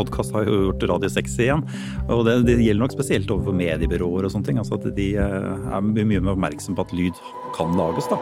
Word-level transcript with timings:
podkast 0.00 0.34
har 0.36 0.48
jo 0.48 0.62
gjort 0.68 0.88
radio 0.94 1.12
sexy 1.12 1.46
igjen. 1.48 1.64
Og 2.08 2.24
det, 2.28 2.40
det, 2.48 2.58
gjelder 2.60 2.84
nok 2.84 2.96
spesielt 2.96 3.30
overfor 3.30 3.56
mediebyråer 3.60 4.28
og 4.28 4.34
sånne 4.34 4.50
ting. 4.50 4.60
Altså 4.62 4.80
at 4.80 4.88
de 4.96 5.12
eh, 5.20 5.70
er 5.76 5.84
mye 5.84 6.20
mer 6.20 6.34
oppmerksom 6.34 6.78
på 6.78 6.88
at 6.88 6.96
lyd 6.96 7.22
kan 7.56 7.76
lages, 7.78 8.10
da. 8.10 8.20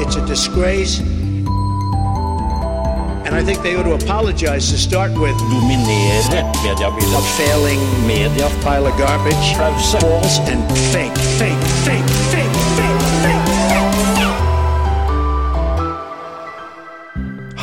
It's 0.00 0.16
a 0.16 0.24
disgrace. 0.26 1.02
And 3.30 3.38
I 3.38 3.44
think 3.44 3.62
they 3.62 3.76
ought 3.76 3.84
to 3.84 3.94
apologize 3.94 4.72
to 4.72 4.78
start 4.78 5.12
with. 5.12 5.36
Dominere 5.52 6.42
mediebildet. 6.66 7.14
A 7.14 7.22
failing 7.38 7.80
media. 8.06 8.48
Pile 8.64 8.86
of 8.86 8.96
garbage. 8.98 9.46
False 10.00 10.40
and 10.50 10.62
fake, 10.92 11.16
fake, 11.38 11.62
fake, 11.86 12.10
fake, 12.32 12.39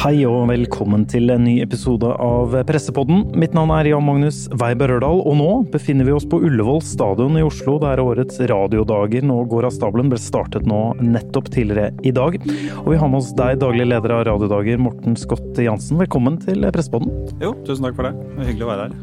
Hei 0.07 0.21
og 0.23 0.45
velkommen 0.47 1.01
til 1.11 1.27
en 1.33 1.41
ny 1.43 1.57
episode 1.59 2.07
av 2.23 2.53
Pressepodden. 2.69 3.25
Mitt 3.35 3.51
navn 3.57 3.73
er 3.75 3.89
Jan 3.89 4.05
Magnus 4.07 4.37
Weiber 4.55 4.87
Rørdal, 4.93 5.17
og 5.19 5.33
nå 5.35 5.47
befinner 5.73 6.07
vi 6.07 6.13
oss 6.15 6.23
på 6.31 6.37
Ullevål 6.47 6.79
stadion 6.87 7.35
i 7.35 7.41
Oslo, 7.43 7.73
der 7.81 7.99
årets 7.99 8.39
radiodager 8.47 9.25
nå 9.27 9.41
går 9.51 9.67
av 9.67 9.73
stabelen, 9.75 10.07
ble 10.07 10.21
startet 10.23 10.63
nå 10.63 10.77
nettopp 11.03 11.49
tidligere 11.51 11.89
i 12.07 12.13
dag. 12.15 12.37
Og 12.85 12.87
vi 12.93 13.01
har 13.01 13.11
med 13.11 13.19
oss 13.19 13.33
deg, 13.35 13.59
daglig 13.59 13.89
leder 13.89 14.13
av 14.15 14.23
Radiodager, 14.29 14.79
Morten 14.79 15.19
Scott 15.19 15.59
Jansen. 15.59 15.99
Velkommen 15.99 16.39
til 16.45 16.63
Pressepodden. 16.71 17.11
Jo, 17.43 17.51
tusen 17.67 17.89
takk 17.89 17.99
for 17.99 18.07
det. 18.07 18.13
det 18.37 18.47
hyggelig 18.53 18.63
å 18.69 18.71
være 18.71 18.87
her. 18.87 18.95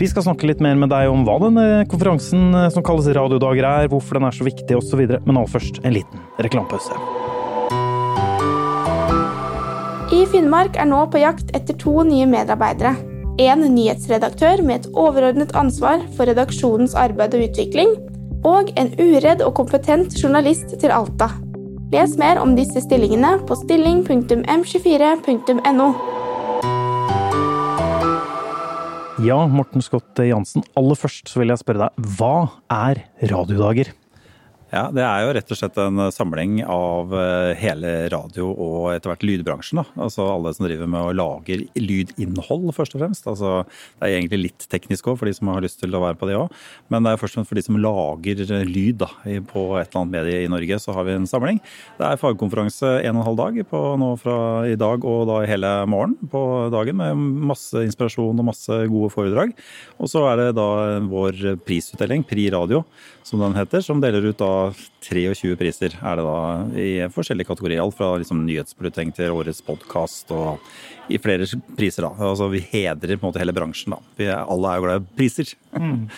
Vi 0.00 0.08
skal 0.14 0.24
snakke 0.30 0.48
litt 0.48 0.64
mer 0.64 0.80
med 0.80 0.94
deg 0.94 1.12
om 1.12 1.26
hva 1.28 1.36
denne 1.44 1.66
konferansen 1.92 2.56
som 2.72 2.88
kalles 2.88 3.12
Radiodager 3.20 3.68
er, 3.68 3.92
hvorfor 3.92 4.16
den 4.16 4.30
er 4.30 4.40
så 4.40 4.48
viktig 4.48 4.80
osv., 4.80 5.04
men 5.12 5.36
aller 5.36 5.54
først 5.58 5.84
en 5.84 6.00
liten 6.00 6.24
reklamepause. 6.40 7.31
I 10.12 10.26
Finnmark 10.28 10.74
er 10.76 10.84
nå 10.90 10.98
på 11.08 11.22
jakt 11.22 11.54
etter 11.56 11.72
to 11.80 12.02
nye 12.04 12.26
medarbeidere. 12.28 12.90
En 13.40 13.62
nyhetsredaktør 13.72 14.60
med 14.60 14.82
et 14.82 14.88
overordnet 14.92 15.56
ansvar 15.56 16.04
for 16.18 16.28
redaksjonens 16.28 16.92
arbeid 17.00 17.32
og 17.38 17.46
utvikling, 17.46 17.94
og 18.44 18.68
en 18.76 18.92
uredd 19.00 19.40
og 19.40 19.56
kompetent 19.56 20.12
journalist 20.20 20.76
til 20.82 20.92
Alta. 20.92 21.30
Les 21.94 22.12
mer 22.20 22.36
om 22.42 22.52
disse 22.58 22.80
stillingene 22.84 23.38
på 23.48 23.56
stilling.m24.no. 23.62 25.88
Ja, 29.24 29.46
Morten 29.48 29.80
Scott 29.80 30.20
Jansen, 30.20 30.60
aller 30.76 30.96
først 30.98 31.28
så 31.32 31.40
vil 31.40 31.48
jeg 31.54 31.62
spørre 31.64 31.86
deg, 31.86 31.92
hva 32.18 32.52
er 32.68 33.00
radiodager? 33.32 33.96
Ja, 34.72 34.86
Det 34.88 35.02
er 35.04 35.26
jo 35.26 35.32
rett 35.36 35.50
og 35.52 35.58
slett 35.58 35.76
en 35.82 36.00
samling 36.16 36.62
av 36.64 37.10
eh, 37.12 37.50
hele 37.60 37.90
radio- 38.08 38.54
og 38.54 38.86
etter 38.94 39.10
hvert 39.10 39.26
lydbransjen. 39.28 39.82
Da. 39.82 40.04
Altså 40.06 40.24
alle 40.24 40.48
som 40.56 40.64
driver 40.64 40.88
med 40.88 41.10
å 41.10 41.12
lage 41.12 41.58
lydinnhold, 41.76 42.70
først 42.72 42.96
og 42.96 43.02
fremst. 43.02 43.28
Altså, 43.28 43.66
det 44.00 44.08
er 44.08 44.16
egentlig 44.16 44.40
litt 44.46 44.64
teknisk 44.72 45.10
òg, 45.12 45.18
for 45.20 45.28
de 45.28 45.34
som 45.36 45.50
har 45.52 45.60
lyst 45.60 45.82
til 45.82 45.92
å 45.92 46.00
være 46.00 46.16
på 46.16 46.30
det 46.30 46.38
òg. 46.40 46.56
Men 46.88 47.04
det 47.04 47.12
er 47.12 47.20
først 47.20 47.36
og 47.36 47.42
fremst 47.42 47.52
for 47.52 47.60
de 47.60 47.66
som 47.66 47.76
lager 47.84 48.40
lyd 48.64 49.02
da, 49.04 49.10
på 49.52 49.66
et 49.76 49.92
eller 49.92 50.00
annet 50.00 50.14
medie 50.16 50.40
i 50.46 50.48
Norge, 50.54 50.80
så 50.80 50.96
har 50.96 51.04
vi 51.04 51.18
en 51.18 51.28
samling. 51.28 51.60
Det 52.00 52.08
er 52.08 52.22
fagkonferanse 52.24 52.94
en 53.02 53.12
og 53.12 53.20
en 53.20 53.28
halv 53.28 53.42
dag 53.42 53.60
på, 53.68 53.84
nå 54.00 54.10
fra 54.24 54.38
i 54.72 54.80
dag 54.80 55.04
og 55.04 55.28
da 55.28 55.42
hele 55.52 55.74
morgen 55.84 56.16
på 56.32 56.46
dagen, 56.72 56.96
med 56.96 57.44
masse 57.52 57.84
inspirasjon 57.90 58.40
og 58.40 58.48
masse 58.48 58.80
gode 58.88 59.12
foredrag. 59.12 59.52
Og 60.00 60.08
så 60.08 60.24
er 60.32 60.46
det 60.46 60.50
da 60.56 60.70
vår 61.12 61.60
prisutdeling, 61.68 62.24
Pri 62.24 62.48
Radio, 62.56 62.86
som 63.22 63.40
den 63.40 63.54
heter, 63.54 63.80
som 63.84 64.00
deler 64.02 64.24
ut 64.26 64.38
da 64.40 64.72
23 65.06 65.54
priser 65.58 65.94
er 65.94 66.18
det 66.18 66.24
da 66.26 66.38
i 66.78 66.88
forskjellige 67.12 67.48
kategorier. 67.48 67.82
Alt 67.82 67.96
fra 67.98 68.10
liksom 68.20 68.42
nyhetsbulleteng 68.46 69.12
til 69.16 69.34
årets 69.34 69.62
podkast 69.64 70.32
og 70.34 70.62
i 71.12 71.20
flere 71.22 71.46
priser. 71.78 72.08
da. 72.08 72.12
Altså 72.32 72.50
Vi 72.52 72.62
hedrer 72.72 73.16
på 73.16 73.26
en 73.26 73.30
måte 73.30 73.42
hele 73.42 73.54
bransjen. 73.54 73.94
da. 73.94 74.00
Vi 74.18 74.28
alle 74.32 74.72
er 74.72 74.80
jo 74.80 74.86
glad 74.86 75.02
i 75.02 75.16
priser. 75.22 75.54
Mm. 75.72 76.08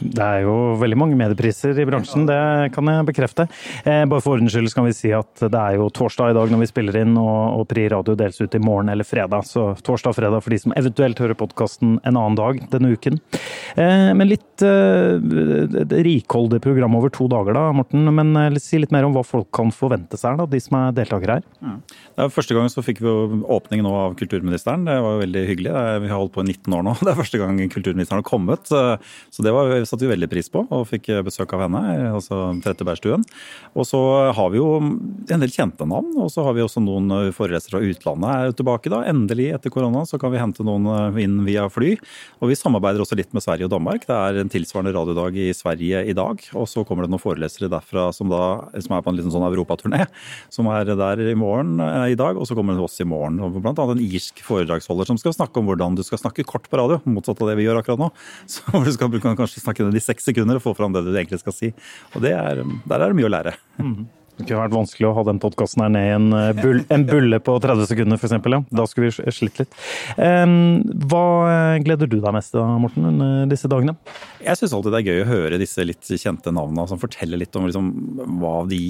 Det 0.00 0.22
er 0.24 0.42
jo 0.42 0.74
veldig 0.80 0.96
mange 0.98 1.16
mediepriser 1.18 1.78
i 1.78 1.86
bransjen, 1.86 2.26
det 2.26 2.38
kan 2.74 2.88
jeg 2.90 3.06
bekrefte. 3.08 3.46
Eh, 3.86 4.02
bare 4.10 4.22
for 4.24 4.34
ordens 4.34 4.54
skyld 4.54 4.72
kan 4.74 4.88
vi 4.88 4.94
si 4.96 5.12
at 5.14 5.44
det 5.44 5.60
er 5.60 5.78
jo 5.78 5.86
torsdag 5.94 6.32
i 6.32 6.36
dag 6.36 6.50
når 6.50 6.64
vi 6.64 6.70
spiller 6.70 6.98
inn, 7.04 7.14
og, 7.20 7.60
og 7.60 7.66
Pri 7.70 7.86
Radio 7.92 8.16
deles 8.18 8.40
ut 8.42 8.56
i 8.58 8.62
morgen 8.62 8.90
eller 8.90 9.06
fredag. 9.06 9.46
Så 9.46 9.68
torsdag 9.86 10.14
og 10.14 10.18
fredag 10.18 10.42
for 10.44 10.54
de 10.54 10.60
som 10.60 10.74
eventuelt 10.78 11.22
hører 11.22 11.38
podkasten 11.38 11.98
en 12.02 12.18
annen 12.18 12.38
dag 12.38 12.58
denne 12.72 12.90
uken. 12.94 13.20
Eh, 13.78 14.10
men 14.18 14.30
litt 14.30 14.64
eh, 14.66 15.14
rikholdig 16.04 16.60
program 16.64 16.98
over 16.98 17.12
to 17.14 17.28
dager 17.30 17.56
da, 17.56 17.68
Morten. 17.76 18.10
Men 18.18 18.58
si 18.62 18.80
litt 18.82 18.94
mer 18.94 19.06
om 19.06 19.14
hva 19.14 19.24
folk 19.26 19.50
kan 19.54 19.70
forvente 19.74 20.18
seg, 20.20 20.40
da, 20.40 20.48
de 20.50 20.62
som 20.62 20.78
er 20.80 20.98
deltakere 20.98 21.38
her. 21.38 21.46
Ja. 21.62 21.76
Det 22.14 22.26
er 22.26 22.34
Første 22.34 22.56
gang 22.56 22.66
så 22.70 22.82
fikk 22.82 22.98
vi 23.04 23.10
åpning 23.54 23.84
nå 23.84 23.92
av 23.94 24.14
kulturministeren. 24.18 24.88
Det 24.88 24.96
var 25.04 25.16
jo 25.16 25.22
veldig 25.22 25.42
hyggelig. 25.48 25.72
Vi 26.02 26.10
har 26.10 26.18
holdt 26.18 26.34
på 26.34 26.42
i 26.42 26.48
19 26.50 26.74
år 26.74 26.84
nå. 26.88 26.96
Det 27.04 27.12
er 27.12 27.18
første 27.18 27.38
gang 27.40 27.58
kulturministeren 27.70 28.20
har 28.22 28.26
kommet. 28.26 28.66
Så 28.66 29.44
det 29.44 29.52
var 29.54 29.70
satte 29.88 30.06
vi 30.06 30.12
veldig 30.14 30.30
pris 30.32 30.50
på, 30.52 30.64
og 30.64 30.86
fikk 30.88 31.10
besøk 31.26 31.52
av 31.56 31.66
henne, 31.66 31.82
altså 32.14 32.46
Trettebergstuen. 32.64 33.24
Og 33.74 33.88
så 33.88 34.00
har 34.36 34.52
vi 34.52 34.60
jo 34.60 34.70
en 34.80 35.42
del 35.42 35.52
kjente 35.52 35.86
navn, 35.88 36.14
og 36.20 36.30
så 36.32 36.46
har 36.46 36.56
vi 36.56 36.64
også 36.64 36.82
noen 36.84 37.32
forelesere 37.34 37.74
fra 37.74 37.82
utlandet 37.82 38.30
er 38.34 38.54
tilbake. 38.56 38.90
da. 38.92 39.02
Endelig, 39.08 39.50
etter 39.54 39.72
korona, 39.72 40.04
så 40.06 40.18
kan 40.20 40.32
vi 40.32 40.40
hente 40.40 40.64
noen 40.66 41.18
inn 41.20 41.40
via 41.46 41.66
fly. 41.72 41.94
Og 42.40 42.50
vi 42.50 42.58
samarbeider 42.58 43.02
også 43.02 43.18
litt 43.18 43.32
med 43.34 43.44
Sverige 43.44 43.68
og 43.68 43.74
Danmark. 43.74 44.06
Det 44.06 44.14
er 44.14 44.40
en 44.40 44.52
tilsvarende 44.52 44.94
radiodag 44.94 45.36
i 45.40 45.50
Sverige 45.56 46.04
i 46.10 46.14
dag. 46.16 46.42
Og 46.54 46.68
så 46.70 46.84
kommer 46.86 47.06
det 47.06 47.12
noen 47.14 47.22
forelesere 47.22 47.70
derfra 47.72 48.10
som, 48.14 48.30
da, 48.30 48.68
som 48.78 48.94
er 48.94 49.02
på 49.04 49.12
en 49.12 49.18
liten 49.18 49.32
sånn 49.34 49.46
europaturné, 49.48 50.04
som 50.52 50.68
er 50.72 50.92
der 50.94 51.22
i 51.24 51.34
morgen 51.38 51.80
eh, 51.82 52.12
i 52.14 52.18
dag. 52.18 52.38
Og 52.38 52.46
så 52.48 52.56
kommer 52.56 52.76
det 52.76 52.84
oss 52.84 53.00
i 53.02 53.08
morgen. 53.08 53.40
Blant 53.58 53.80
annet 53.82 53.98
en 53.98 54.04
irsk 54.04 54.42
foredragsholder 54.46 55.10
som 55.10 55.20
skal 55.20 55.34
snakke 55.36 55.60
om 55.60 55.70
hvordan 55.70 55.98
du 55.98 56.04
skal 56.06 56.20
snakke 56.22 56.46
kort 56.46 56.68
på 56.70 56.78
radio, 56.80 57.00
motsatt 57.08 57.42
av 57.42 57.50
det 57.50 57.58
vi 57.58 57.66
gjør 57.66 57.82
akkurat 57.82 58.06
nå. 58.06 58.10
Så 58.54 58.84
du 58.84 58.92
skal 58.94 59.18
kanskje 59.24 59.62
snakke 59.62 59.73
ned 59.82 59.98
i 59.98 60.04
seks 60.04 60.28
sekunder 60.30 60.60
og 60.60 60.64
få 60.64 60.74
fram 60.78 60.94
det 60.94 61.02
du 61.06 61.12
egentlig 61.14 61.40
skal 61.42 61.56
si. 61.56 61.72
Og 62.14 62.22
er, 62.30 62.62
der 62.62 63.00
er 63.00 63.08
det 63.08 63.18
mye 63.18 63.28
å 63.28 63.34
lære. 63.34 63.56
Mm. 63.82 64.04
Det 64.34 64.48
kunne 64.48 64.64
vært 64.64 64.74
vanskelig 64.74 65.06
å 65.06 65.12
ha 65.14 65.22
den 65.28 65.38
podkasten 65.38 65.84
her 65.84 65.90
ned 65.94 66.08
i 66.08 66.14
en, 66.16 66.24
eh, 66.34 66.48
bull, 66.58 66.80
en, 66.90 67.04
bulle 67.06 67.38
på 67.38 67.54
30 67.62 67.86
sekunder, 67.86 68.18
f.eks. 68.18 68.34
Ja. 68.34 68.58
Da 68.74 68.86
skulle 68.90 69.10
vi 69.12 69.34
slitt 69.34 69.60
litt. 69.60 69.76
Hva 70.18 71.26
eh, 71.46 71.82
gleder 71.84 72.10
du 72.10 72.16
deg 72.18 72.34
mest 72.34 72.50
til, 72.54 72.64
Morten, 72.82 73.22
disse 73.50 73.70
dagene? 73.70 73.94
Jeg 74.42 74.58
syns 74.58 74.74
alltid 74.74 74.90
det 74.96 75.00
er 75.00 75.12
gøy 75.12 75.22
å 75.22 75.28
høre 75.28 75.60
disse 75.62 75.86
litt 75.86 76.10
kjente 76.18 76.50
navnene 76.50 76.88
som 76.90 76.98
forteller 76.98 77.38
litt 77.40 77.54
om 77.54 77.68
liksom, 77.68 77.92
de, 78.72 78.80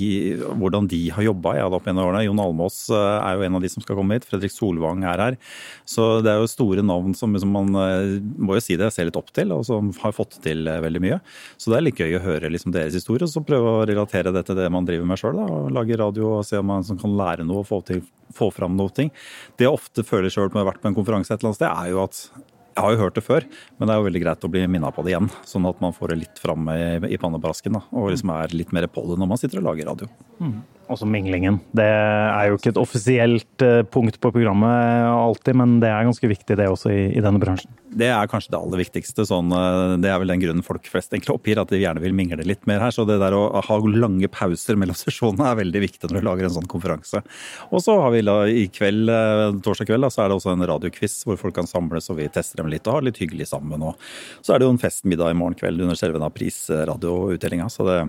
hvordan 0.56 0.88
de 0.90 1.02
har 1.14 1.28
jobba 1.28 1.58
opp 1.68 1.90
gjennom 1.90 2.08
årene. 2.08 2.24
Jon 2.24 2.40
Almås 2.46 2.80
eh, 2.88 3.18
er 3.18 3.36
jo 3.36 3.44
en 3.44 3.60
av 3.60 3.66
de 3.66 3.72
som 3.74 3.84
skal 3.84 4.00
komme 4.00 4.16
hit. 4.16 4.28
Fredrik 4.30 4.54
Solvang 4.54 5.04
er 5.04 5.24
her. 5.26 5.38
Så 5.84 6.08
det 6.24 6.32
er 6.32 6.40
jo 6.40 6.48
store 6.48 6.86
navn 6.86 7.12
som 7.12 7.36
liksom, 7.36 7.52
man 7.52 8.24
må 8.40 8.56
jo 8.56 8.64
si 8.64 8.78
det, 8.80 8.88
ser 8.96 9.10
litt 9.10 9.20
opp 9.20 9.28
til, 9.36 9.52
og 9.52 9.68
som 9.68 9.92
har 10.00 10.16
fått 10.16 10.40
til 10.48 10.64
veldig 10.64 11.04
mye. 11.04 11.20
Så 11.60 11.68
det 11.68 11.78
er 11.78 11.88
litt 11.90 12.00
gøy 12.00 12.16
å 12.16 12.24
høre 12.24 12.48
liksom, 12.48 12.72
deres 12.72 12.96
historie, 12.96 13.28
og 13.28 13.32
så 13.34 13.44
prøve 13.44 13.76
å 13.76 13.86
relatere 13.92 14.32
det 14.32 14.46
til 14.48 14.56
det 14.56 14.72
man 14.72 14.88
driver 14.88 15.12
med 15.12 15.20
sjøl 15.20 15.33
sjøl 15.34 15.54
og 15.58 15.70
lage 15.74 16.00
radio 16.00 16.32
og 16.38 16.48
se 16.48 16.60
om 16.60 16.72
man 16.72 16.86
kan 17.00 17.18
lære 17.18 17.46
noe 17.46 17.62
og 17.62 17.68
få, 17.68 17.80
til, 17.86 18.02
få 18.34 18.50
fram 18.54 18.76
noe. 18.78 18.92
ting. 18.94 19.10
Det 19.58 19.66
jeg 19.66 19.74
ofte 19.74 20.04
føler 20.06 20.30
sjøl 20.32 20.50
når 20.50 20.60
jeg 20.60 20.64
har 20.64 20.72
vært 20.72 20.82
på 20.82 20.92
en 20.92 20.98
konferanse 20.98 21.32
et 21.32 21.40
eller 21.40 21.52
annet 21.52 21.60
sted, 21.60 21.70
er 21.70 21.92
jo 21.92 22.02
at 22.04 22.50
jeg 22.74 22.82
har 22.82 22.94
jo 22.94 23.02
hørt 23.04 23.14
det 23.14 23.22
før, 23.22 23.44
men 23.78 23.86
det 23.86 23.94
er 23.94 24.00
jo 24.00 24.06
veldig 24.08 24.20
greit 24.24 24.44
å 24.46 24.50
bli 24.50 24.64
minna 24.66 24.90
på 24.90 25.04
det 25.06 25.12
igjen. 25.12 25.28
Sånn 25.46 25.66
at 25.70 25.82
man 25.82 25.94
får 25.94 26.10
det 26.10 26.16
litt 26.24 26.40
fram 26.42 26.66
i, 26.72 26.80
i 27.06 27.18
pannebrasken 27.22 27.78
og 27.78 28.08
liksom 28.10 28.32
er 28.34 28.54
litt 28.56 28.72
mer 28.74 28.88
på 28.90 29.04
det 29.06 29.18
når 29.20 29.30
man 29.30 29.38
sitter 29.38 29.60
og 29.60 29.68
lager 29.68 29.90
radio. 29.92 30.08
Mm. 30.40 30.56
Også 30.92 31.06
minglingen. 31.08 31.60
Det 31.72 31.86
er 31.86 32.50
jo 32.50 32.58
ikke 32.58 32.74
et 32.74 32.80
offisielt 32.80 33.64
eh, 33.64 33.80
punkt 33.88 34.18
på 34.20 34.30
programmet 34.34 35.06
alltid, 35.08 35.56
men 35.56 35.78
det 35.80 35.88
er 35.88 36.04
ganske 36.04 36.28
viktig 36.28 36.58
det 36.60 36.66
også 36.68 36.90
i, 36.92 37.06
i 37.16 37.22
denne 37.24 37.40
bransjen. 37.40 37.72
Det 37.94 38.10
er 38.10 38.28
kanskje 38.28 38.52
det 38.52 38.58
aller 38.58 38.82
viktigste. 38.82 39.24
Sånn, 39.24 39.52
eh, 39.54 39.94
det 40.02 40.10
er 40.10 40.18
vel 40.20 40.32
den 40.34 40.42
grunnen 40.42 40.66
folk 40.66 40.84
flest 40.90 41.14
egentlig 41.14 41.32
oppgir, 41.32 41.60
at 41.62 41.72
de 41.72 41.80
gjerne 41.80 42.02
vil 42.04 42.16
mingle 42.16 42.44
litt 42.44 42.68
mer 42.68 42.82
her. 42.84 42.92
Så 42.92 43.06
det 43.08 43.16
der 43.22 43.36
å 43.36 43.46
ha 43.64 43.78
lange 43.94 44.28
pauser 44.28 44.76
mellom 44.80 44.98
sesjonene 45.04 45.52
er 45.52 45.60
veldig 45.62 45.84
viktig 45.86 46.10
når 46.10 46.20
du 46.20 46.28
lager 46.28 46.48
en 46.48 46.56
sånn 46.58 46.68
konferanse. 46.70 47.22
Og 47.70 47.84
så 47.84 47.96
har 48.02 48.12
vi 48.12 48.24
da 48.28 48.36
i 48.50 48.66
kveld, 48.72 49.08
eh, 49.08 49.46
torsdag 49.64 49.88
kveld, 49.88 50.04
da, 50.04 50.12
så 50.12 50.24
er 50.24 50.32
det 50.32 50.40
også 50.40 50.52
en 50.52 50.66
radioquiz 50.68 51.16
hvor 51.24 51.40
folk 51.40 51.56
kan 51.56 51.70
samles 51.70 52.10
og 52.12 52.20
vi 52.20 52.28
tester 52.34 52.60
dem 52.60 52.68
litt 52.72 52.84
og 52.90 52.98
har 52.98 53.08
litt 53.08 53.22
hyggelig 53.22 53.48
sammen. 53.54 53.88
Og 53.88 53.96
så 54.44 54.52
er 54.52 54.60
det 54.60 54.68
jo 54.68 54.74
en 54.74 54.82
festmiddag 54.82 55.32
i 55.32 55.38
morgen 55.38 55.56
kveld 55.56 55.80
under 55.86 55.96
selve 55.96 56.20
prisradioutdelinga. 56.34 57.70
Så 57.72 57.88
det 57.88 58.02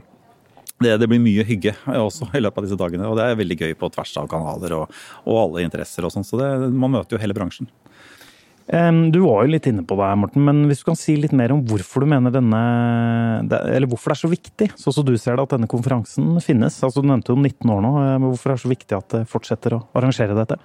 det, 0.84 0.98
det, 1.00 1.08
blir 1.08 1.22
mye 1.24 1.46
hygge 1.48 1.76
også 1.88 2.30
i 2.36 2.44
løpet 2.44 2.62
av 2.62 2.68
disse 2.68 2.80
dagene. 2.80 3.08
Og 3.08 3.18
det 3.20 3.26
er 3.30 3.40
veldig 3.40 3.60
gøy 3.62 3.76
på 3.80 3.92
tvers 3.96 4.16
av 4.22 4.30
kanaler 4.32 4.76
og, 4.82 5.02
og 5.24 5.42
alle 5.46 5.66
interesser 5.66 6.08
og 6.08 6.14
sånn. 6.14 6.28
Så 6.28 6.40
det, 6.42 6.50
man 6.74 6.94
møter 6.98 7.16
jo 7.16 7.22
hele 7.24 7.38
bransjen. 7.38 7.70
Du 8.66 9.20
var 9.22 9.46
jo 9.46 9.52
litt 9.54 9.68
inne 9.70 9.84
på 9.86 9.94
det, 10.00 10.08
Morten, 10.18 10.42
men 10.42 10.64
hvis 10.66 10.80
du 10.82 10.88
kan 10.88 10.98
si 10.98 11.14
litt 11.22 11.36
mer 11.38 11.52
om 11.54 11.60
hvorfor 11.70 12.02
du 12.02 12.10
mener 12.10 12.34
denne 12.34 12.62
Eller 13.46 13.86
hvorfor 13.86 14.10
det 14.10 14.16
er 14.16 14.22
så 14.24 14.32
viktig, 14.32 14.68
sånn 14.82 14.96
som 14.96 15.06
du 15.06 15.14
ser 15.22 15.38
det, 15.38 15.46
at 15.46 15.54
denne 15.54 15.70
konferansen 15.70 16.32
finnes. 16.42 16.80
Altså, 16.82 17.04
du 17.04 17.12
nevnte 17.12 17.30
jo 17.30 17.38
19 17.38 17.76
år 17.76 17.86
nå. 17.86 17.92
Hvorfor 18.26 18.52
det 18.52 18.56
er 18.56 18.64
så 18.64 18.72
viktig 18.74 18.98
at 18.98 19.14
det 19.14 19.22
fortsetter 19.30 19.78
å 19.78 19.84
arrangere 19.94 20.38
dette? 20.40 20.58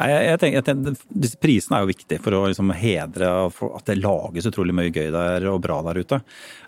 Jeg, 0.00 0.20
jeg 0.26 0.40
tenker, 0.40 0.64
tenker, 0.64 1.34
Prisene 1.42 1.76
er 1.78 1.84
jo 1.84 1.90
viktig 1.90 2.18
for 2.24 2.36
å 2.36 2.42
liksom 2.48 2.72
hedre 2.76 3.28
at 3.50 3.90
det 3.90 3.98
lages 4.00 4.48
utrolig 4.48 4.74
mye 4.76 4.92
gøy 4.94 5.10
der 5.12 5.46
og 5.50 5.60
bra 5.64 5.80
der 5.88 6.00
ute. 6.00 6.20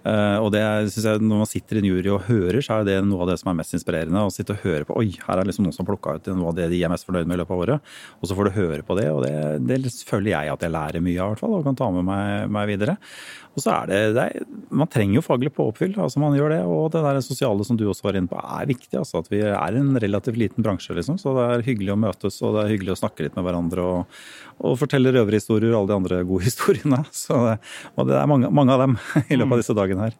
Uh, 0.02 0.38
og 0.42 0.50
det 0.54 0.62
synes 0.90 1.06
jeg, 1.06 1.22
Når 1.22 1.42
man 1.44 1.48
sitter 1.48 1.78
i 1.78 1.82
en 1.82 1.88
jury 1.88 2.10
og 2.12 2.26
hører, 2.26 2.58
så 2.64 2.80
er 2.80 2.88
det 2.88 2.96
noe 3.06 3.22
av 3.24 3.32
det 3.32 3.38
som 3.40 3.52
er 3.52 3.58
mest 3.60 3.76
inspirerende. 3.78 4.24
Å 4.26 4.34
sitte 4.34 4.56
og 4.56 4.66
høre 4.66 4.88
på 4.88 4.96
Oi, 5.00 5.12
her 5.26 5.40
er 5.40 5.48
liksom 5.48 5.66
noen 5.66 5.76
som 5.76 5.88
plukka 5.88 6.16
ut 6.18 6.32
noe 6.32 6.50
av 6.50 6.58
det 6.58 6.68
de 6.72 6.82
er 6.82 6.92
mest 6.92 7.08
fornøyd 7.08 7.30
med 7.30 7.38
i 7.38 7.42
løpet 7.42 7.56
av 7.56 7.64
året. 7.66 7.92
Og 8.20 8.28
så 8.28 8.38
får 8.38 8.50
du 8.50 8.58
høre 8.58 8.82
på 8.86 8.98
det, 8.98 9.08
og 9.14 9.22
det, 9.24 9.34
det 9.70 9.94
føler 10.08 10.34
jeg 10.34 10.52
at 10.52 10.66
jeg 10.66 10.74
lærer 10.74 11.04
mye 11.04 11.20
av, 11.22 11.30
i 11.30 11.34
hvert 11.34 11.44
fall, 11.44 11.56
og 11.56 11.66
kan 11.68 11.78
ta 11.78 11.88
med 11.94 12.08
meg, 12.08 12.50
meg 12.52 12.68
videre. 12.74 12.98
Og 13.52 13.60
så 13.60 13.72
er 13.74 13.88
det, 13.90 13.98
det 14.16 14.22
er, 14.24 14.44
Man 14.72 14.88
trenger 14.88 15.18
jo 15.18 15.24
faglig 15.24 15.52
påfyll, 15.52 15.92
altså 16.00 16.22
man 16.22 16.36
gjør 16.36 16.54
det. 16.54 16.60
Og 16.64 16.86
det 16.94 17.02
der 17.04 17.20
sosiale 17.24 17.66
som 17.68 17.76
du 17.76 17.84
også 17.90 18.06
var 18.06 18.16
inne 18.18 18.30
på, 18.30 18.38
er 18.40 18.70
viktig. 18.70 18.94
altså 18.98 19.20
At 19.20 19.28
vi 19.32 19.42
er 19.44 19.78
en 19.78 19.92
relativt 20.00 20.40
liten 20.40 20.64
bransje, 20.64 20.96
liksom. 20.96 21.18
Så 21.20 21.34
det 21.36 21.48
er 21.48 21.66
hyggelig 21.66 21.92
å 21.94 22.00
møtes, 22.06 22.38
og 22.40 22.56
det 22.56 22.62
er 22.62 22.72
hyggelig 22.72 22.94
å 22.96 23.00
snakke 23.02 23.26
litt 23.26 23.36
med 23.36 23.46
hverandre. 23.48 23.84
Og, 23.84 24.22
og 24.62 24.78
fortelle 24.80 25.12
røverhistorier 25.12 25.74
og 25.74 25.82
alle 25.82 25.92
de 25.92 25.98
andre 26.00 26.22
gode 26.28 26.46
historiene. 26.48 27.02
Så 27.12 27.42
det, 27.50 27.58
og 27.96 28.08
det 28.08 28.16
er 28.20 28.32
mange, 28.32 28.52
mange 28.54 28.78
av 28.78 28.86
dem 28.86 28.96
i 29.32 29.36
løpet 29.36 29.58
av 29.58 29.64
disse 29.64 29.78
dagene 29.78 30.08
her. 30.08 30.18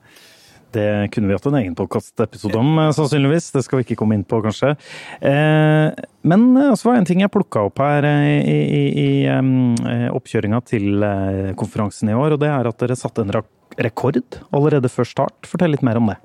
Det 0.72 1.10
kunne 1.12 1.28
vi 1.28 1.36
hatt 1.36 1.46
en 1.46 1.58
egen 1.60 1.76
podkastepisode 1.78 2.58
om, 2.58 2.78
eh, 2.78 2.92
sannsynligvis. 2.96 3.50
Det 3.52 3.64
skal 3.64 3.78
vi 3.80 3.86
ikke 3.86 3.98
komme 4.00 4.16
inn 4.16 4.24
på, 4.24 4.40
kanskje. 4.44 4.74
Eh, 5.20 5.92
men 6.22 6.56
eh, 6.56 6.74
så 6.74 6.88
var 6.88 6.94
det 6.94 7.02
en 7.02 7.10
ting 7.12 7.20
jeg 7.24 7.32
plukka 7.34 7.66
opp 7.69 7.82
her 7.82 8.06
i, 8.06 8.38
i, 8.40 8.82
i 9.04 10.10
oppkjøringa 10.12 10.62
til 10.64 11.04
konferansen 11.58 12.12
i 12.12 12.16
år, 12.16 12.36
og 12.36 12.42
det 12.42 12.50
er 12.52 12.69
at 12.69 12.78
dere 12.82 12.98
satte 12.98 13.24
en 13.24 13.34
rekord 13.78 14.20
allerede 14.52 14.90
før 14.92 15.08
start. 15.08 15.48
Fortell 15.48 15.74
litt 15.74 15.84
mer 15.86 16.00
om 16.00 16.12
det. 16.12 16.19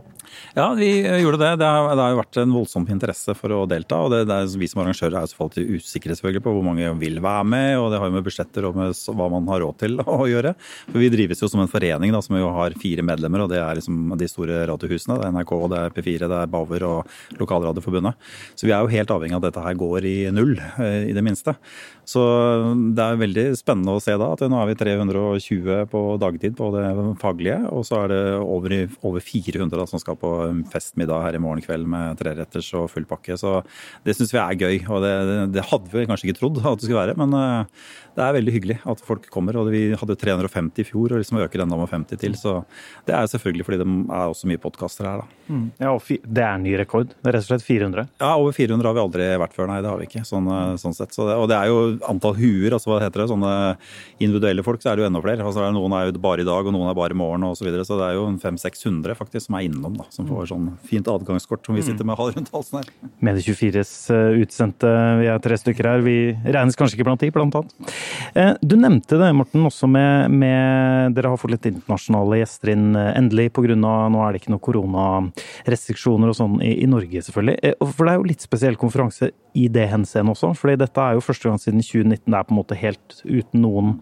Ja, 0.57 0.71
vi 0.77 0.89
eh, 1.05 1.19
gjorde 1.21 1.39
det. 1.41 1.51
Det 1.61 1.67
har, 1.69 1.89
det 1.91 2.03
har, 2.03 2.13
jo 2.13 2.19
vært 2.21 2.39
en 2.41 2.55
voldsom 2.55 2.87
interesse 2.91 3.35
for 3.37 3.53
å 3.53 3.61
delta. 3.69 3.99
og 4.05 4.13
det, 4.13 4.23
det 4.29 4.37
er, 4.37 4.51
Vi 4.59 4.69
som 4.71 4.81
arrangører 4.83 5.19
er 5.19 5.35
alltid 5.45 5.73
usikre 5.77 6.15
selvfølgelig 6.17 6.43
på 6.45 6.53
hvor 6.55 6.65
mange 6.65 6.91
vil 7.01 7.19
være 7.23 7.47
med. 7.47 7.69
og 7.79 7.91
Det 7.91 8.01
har 8.01 8.09
jo 8.09 8.15
med 8.17 8.25
budsjetter 8.27 8.69
og 8.69 8.77
med 8.79 9.01
hva 9.19 9.29
man 9.33 9.49
har 9.51 9.63
råd 9.65 9.79
til 9.83 9.99
å 10.17 10.19
gjøre. 10.29 10.55
For 10.87 11.01
Vi 11.03 11.11
drives 11.13 11.43
jo 11.43 11.51
som 11.51 11.63
en 11.63 11.71
forening 11.71 12.15
da, 12.15 12.23
som 12.25 12.37
jo 12.39 12.51
har 12.57 12.77
fire 12.81 13.05
medlemmer. 13.05 13.45
og 13.45 13.51
Det 13.53 13.61
er 13.61 13.81
liksom 13.81 14.15
de 14.17 14.31
store 14.31 14.63
radiohusene. 14.71 15.19
Det 15.19 15.27
er 15.27 15.35
NRK, 15.35 15.53
det 15.73 15.83
er 15.83 15.97
P4, 15.97 16.31
det 16.31 16.41
er 16.41 16.55
Bauer 16.57 16.87
og 16.87 17.39
Lokalradioforbundet. 17.41 18.17
Så 18.55 18.67
vi 18.67 18.73
er 18.75 18.81
jo 18.81 18.93
helt 18.93 19.13
avhengig 19.13 19.37
av 19.37 19.43
at 19.43 19.51
dette 19.51 19.67
her 19.67 19.77
går 19.77 20.09
i 20.09 20.17
null, 20.33 20.57
eh, 20.77 21.11
i 21.11 21.15
det 21.15 21.25
minste. 21.25 21.55
Så 22.07 22.23
det 22.95 23.03
er 23.03 23.19
veldig 23.19 23.45
spennende 23.59 23.97
å 23.97 24.01
se 24.03 24.13
da 24.15 24.29
at 24.31 24.43
nå 24.47 24.59
er 24.61 24.69
vi 24.69 24.77
320 24.79 25.89
på 25.91 26.03
dagtid 26.21 26.55
på 26.57 26.69
det 26.75 26.85
faglige. 27.21 27.59
Og 27.75 27.83
så 27.87 28.03
er 28.03 28.13
det 28.13 28.21
over, 28.39 28.75
over 29.07 29.23
400 29.23 29.75
da, 29.75 29.87
som 29.89 30.01
skal 30.01 30.16
på 30.21 30.31
festmiddag 30.73 31.23
her 31.25 31.37
i 31.37 31.41
morgen 31.41 31.63
kveld 31.63 31.87
med 31.89 32.17
treretters 32.19 32.69
og 32.77 32.89
full 32.91 33.07
pakke. 33.09 33.37
Så 33.39 33.59
det 34.05 34.17
syns 34.17 34.33
vi 34.33 34.41
er 34.41 34.59
gøy. 34.59 34.77
Og 34.89 35.03
det, 35.05 35.13
det, 35.55 35.65
hadde 35.69 35.93
vi 35.93 36.07
kanskje 36.09 36.29
ikke 36.29 36.39
trodd 36.41 36.61
at 36.63 36.79
det 36.79 36.87
skulle 36.87 37.01
være. 37.01 37.17
Men 37.19 37.35
eh, 37.37 37.85
det 38.17 38.25
er 38.25 38.37
veldig 38.37 38.53
hyggelig 38.55 38.77
at 38.89 39.03
folk 39.05 39.27
kommer. 39.33 39.59
Og 39.61 39.71
vi 39.73 39.83
hadde 39.97 40.17
350 40.19 40.83
i 40.83 40.87
fjor 40.87 41.13
og 41.13 41.21
liksom 41.21 41.41
øker 41.43 41.63
enda 41.63 41.79
med 41.79 41.91
50 41.93 42.21
til. 42.23 42.37
Så 42.39 42.55
det 43.07 43.15
er 43.17 43.29
selvfølgelig 43.31 43.67
fordi 43.67 43.81
det 43.83 43.87
er 43.87 44.33
også 44.33 44.49
mye 44.49 44.61
podkaster 44.63 45.09
her, 45.09 45.23
da. 45.23 45.41
Mm. 45.47 45.67
Ja, 45.79 45.93
og 45.93 46.03
det 46.07 46.43
er 46.43 46.57
ny 46.59 46.73
rekord? 46.79 47.13
Det 47.13 47.29
er 47.29 47.37
rett 47.37 47.45
og 47.45 47.51
slett 47.51 47.67
400? 47.67 48.09
Ja, 48.19 48.33
over 48.35 48.55
400 48.57 48.89
har 48.89 48.97
vi 48.97 49.03
aldri 49.05 49.29
vært 49.43 49.55
før, 49.55 49.69
nei. 49.71 49.79
Det 49.85 49.91
har 49.91 50.01
vi 50.01 50.09
ikke. 50.09 50.25
Sånn, 50.27 50.49
eh, 50.51 50.73
sånn 50.81 50.97
sett. 50.97 51.13
Så 51.15 51.27
det, 51.29 51.37
og 51.37 51.47
det 51.51 51.59
er 51.59 51.71
jo 51.71 51.79
antall 52.09 52.35
huer, 52.39 52.73
altså 52.75 52.91
hva 52.91 53.01
heter 53.05 53.23
det, 53.23 53.29
sånne 53.31 53.53
individuelle 54.23 54.65
folk, 54.65 54.81
så 54.83 54.91
er 54.91 54.97
det 54.97 55.05
jo 55.05 55.11
enda 55.11 55.23
flere. 55.23 55.45
Altså, 55.45 55.67
noen 55.75 55.95
er 55.97 56.09
jo 56.09 56.17
bare 56.23 56.43
i 56.43 56.47
dag, 56.47 56.65
og 56.65 56.75
noen 56.75 56.89
er 56.91 56.97
bare 56.97 57.15
i 57.15 57.21
morgen 57.21 57.45
osv. 57.47 57.61
Så, 57.61 57.65
videre. 57.65 57.85
så 57.87 57.97
det 57.99 58.05
er 58.11 58.17
jo 58.19 58.27
500-600 58.39 59.17
faktisk 59.17 59.47
som 59.47 59.57
er 59.57 59.65
innom, 59.67 59.97
da, 59.99 60.06
som 60.13 60.27
får 60.27 60.49
sånn 60.51 60.67
fint 60.87 61.07
adgangskort 61.11 61.65
som 61.65 61.75
vi 61.77 61.83
sitter 61.85 62.07
med 62.07 62.17
rundt 62.17 62.51
halsen 62.53 62.79
her. 62.79 62.89
Medie24s 63.23 63.93
eh, 64.13 64.39
utsendte, 64.43 64.91
vi 65.21 65.29
er 65.31 65.41
tre 65.43 65.57
stykker 65.59 65.89
her, 65.89 66.03
vi 66.05 66.17
regnes 66.45 66.77
kanskje 66.79 66.97
ikke 66.97 67.07
blant 67.09 67.23
de, 67.23 67.31
blant 67.33 67.57
annet. 67.59 67.93
Eh, 68.33 68.53
du 68.61 68.77
nevnte 68.79 69.19
det, 69.19 69.31
Morten, 69.37 69.65
også 69.67 69.89
med, 69.91 70.31
med 70.31 71.17
Dere 71.17 71.33
har 71.33 71.41
fått 71.41 71.55
litt 71.55 71.67
internasjonale 71.69 72.41
gjester 72.41 72.73
inn 72.73 72.87
eh, 72.95 73.11
endelig 73.19 73.49
pga. 73.57 73.75
nå 73.77 74.23
er 74.23 74.33
det 74.33 74.41
ikke 74.41 74.53
noe 74.55 74.63
koronarestriksjoner 74.67 76.31
og 76.31 76.39
sånn 76.39 76.59
i, 76.61 76.77
i 76.85 76.89
Norge, 76.89 77.23
selvfølgelig. 77.27 77.75
For 77.83 78.07
det 78.07 78.13
er 78.13 78.21
jo 78.21 78.29
litt 78.31 78.45
spesiell 78.45 78.79
konferanse 78.79 79.31
i 79.57 79.67
det 79.73 79.87
henseende 79.89 80.35
også. 80.35 80.53
fordi 80.57 80.77
dette 80.83 81.01
er 81.01 81.17
jo 81.17 81.23
første 81.25 81.49
gang 81.49 81.61
siden 81.61 81.81
2019 81.81 82.29
det 82.29 82.37
er 82.37 82.45
på 82.45 82.53
en 82.53 82.59
måte 82.59 82.77
helt 82.77 83.21
uten 83.25 83.63
noen 83.63 83.93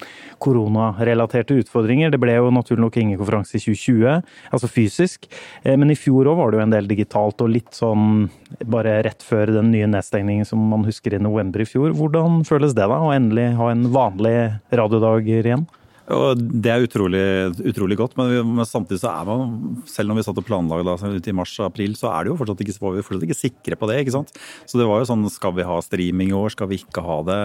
koronarelaterte 0.43 1.55
utfordringer. 1.61 2.11
Det 2.11 2.19
ble 2.21 2.35
jo 2.35 2.51
naturlig 2.53 2.83
nok 2.83 2.97
ingen 2.99 3.19
konferanse 3.19 3.55
i 3.55 3.63
2020, 3.63 4.25
altså 4.51 4.69
fysisk. 4.71 5.29
Men 5.63 5.93
i 5.93 5.94
fjor 5.99 6.29
òg 6.31 6.39
var 6.39 6.51
det 6.51 6.59
jo 6.59 6.65
en 6.65 6.75
del 6.75 6.89
digitalt 6.89 7.41
og 7.43 7.51
litt 7.51 7.71
sånn 7.75 8.27
bare 8.71 8.97
rett 9.05 9.23
før 9.25 9.53
den 9.57 9.71
nye 9.73 9.87
nedstengningen 9.91 10.47
som 10.47 10.61
man 10.71 10.85
husker 10.87 11.15
i 11.15 11.21
november 11.21 11.63
i 11.63 11.69
fjor. 11.69 11.95
Hvordan 11.97 12.43
føles 12.47 12.75
det 12.77 12.87
da, 12.91 12.99
å 13.01 13.13
endelig 13.15 13.51
ha 13.59 13.71
en 13.71 13.89
vanlig 13.95 14.35
radiodag 14.75 15.27
igjen? 15.31 15.65
Og 16.13 16.37
det 16.37 16.69
er 16.69 16.83
utrolig, 16.85 17.23
utrolig 17.65 17.95
godt, 17.97 18.13
men, 18.19 18.27
vi, 18.29 18.41
men, 18.45 18.67
samtidig 18.69 18.99
så 19.01 19.09
er 19.09 19.25
man, 19.25 19.79
selv 19.89 20.11
når 20.11 20.19
vi 20.19 20.25
satt 20.27 20.41
og 20.41 20.45
planla 20.45 20.77
ut 20.77 21.29
i 21.31 21.33
mars-april, 21.33 21.95
så 21.97 22.11
er 22.11 22.25
det 22.25 22.29
jo 22.29 22.37
fortsatt 22.37 22.61
ikke, 22.61 22.75
vi 22.93 23.05
fortsatt 23.07 23.25
ikke 23.25 23.37
sikre 23.39 23.79
på 23.81 23.89
det. 23.89 23.97
ikke 24.03 24.13
sant? 24.13 24.33
Så 24.69 24.77
det 24.77 24.85
var 24.85 25.01
jo 25.01 25.07
sånn 25.09 25.25
skal 25.33 25.55
vi 25.57 25.65
ha 25.65 25.79
streaming 25.81 26.29
i 26.29 26.37
år, 26.37 26.53
skal 26.53 26.69
vi 26.69 26.77
ikke 26.83 27.01
ha 27.01 27.17
det? 27.25 27.39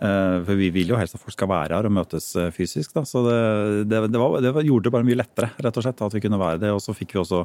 Eh, 0.00 0.36
for 0.46 0.56
vi 0.56 0.70
vil 0.72 0.94
jo 0.94 0.96
helst 0.96 1.18
at 1.18 1.20
folk 1.20 1.36
skal 1.36 1.52
være 1.52 1.76
her 1.76 1.90
og 1.90 1.94
møtes 1.98 2.30
eh, 2.40 2.48
fysisk. 2.56 2.94
da, 2.96 3.04
Så 3.04 3.20
det, 3.26 3.36
det, 3.92 4.00
det, 4.08 4.22
var, 4.22 4.40
det 4.40 4.54
gjorde 4.64 4.88
det 4.88 4.94
bare 4.96 5.08
mye 5.10 5.20
lettere, 5.20 5.52
rett 5.60 5.80
og 5.82 5.84
slett, 5.84 6.00
at 6.08 6.16
vi 6.16 6.24
kunne 6.24 6.40
være 6.40 6.64
det. 6.64 6.72
Og 6.72 6.80
så 6.80 6.96
fikk 6.96 7.12
vi 7.18 7.20
også 7.20 7.44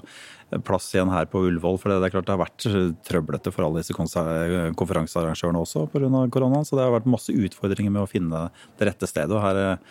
plass 0.63 0.88
igjen 0.96 1.12
her 1.12 1.28
på 1.28 1.44
Ullevål, 1.50 1.81
for 1.84 1.92
det, 1.92 2.00
er 2.00 2.16
klart 2.16 2.31
det 2.31 2.38
har 2.38 2.44
vært 2.46 2.69
trøblete 3.12 3.51
for 3.51 3.68
alle 3.68 3.84
disse 3.84 3.96
konferansearrangørene 4.00 5.66
også 5.68 5.90
pga. 5.92 6.28
korona. 6.31 6.63
Så 6.63 6.80
det 6.80 6.88
har 6.88 6.96
vært 6.96 7.12
masse 7.12 7.36
utfordringer 7.36 7.92
med 7.92 8.06
å 8.06 8.12
finne 8.12 8.48
det 8.80 8.94
rette 8.94 9.12
stedet. 9.12 9.36
og 9.36 9.44
her 9.44 9.81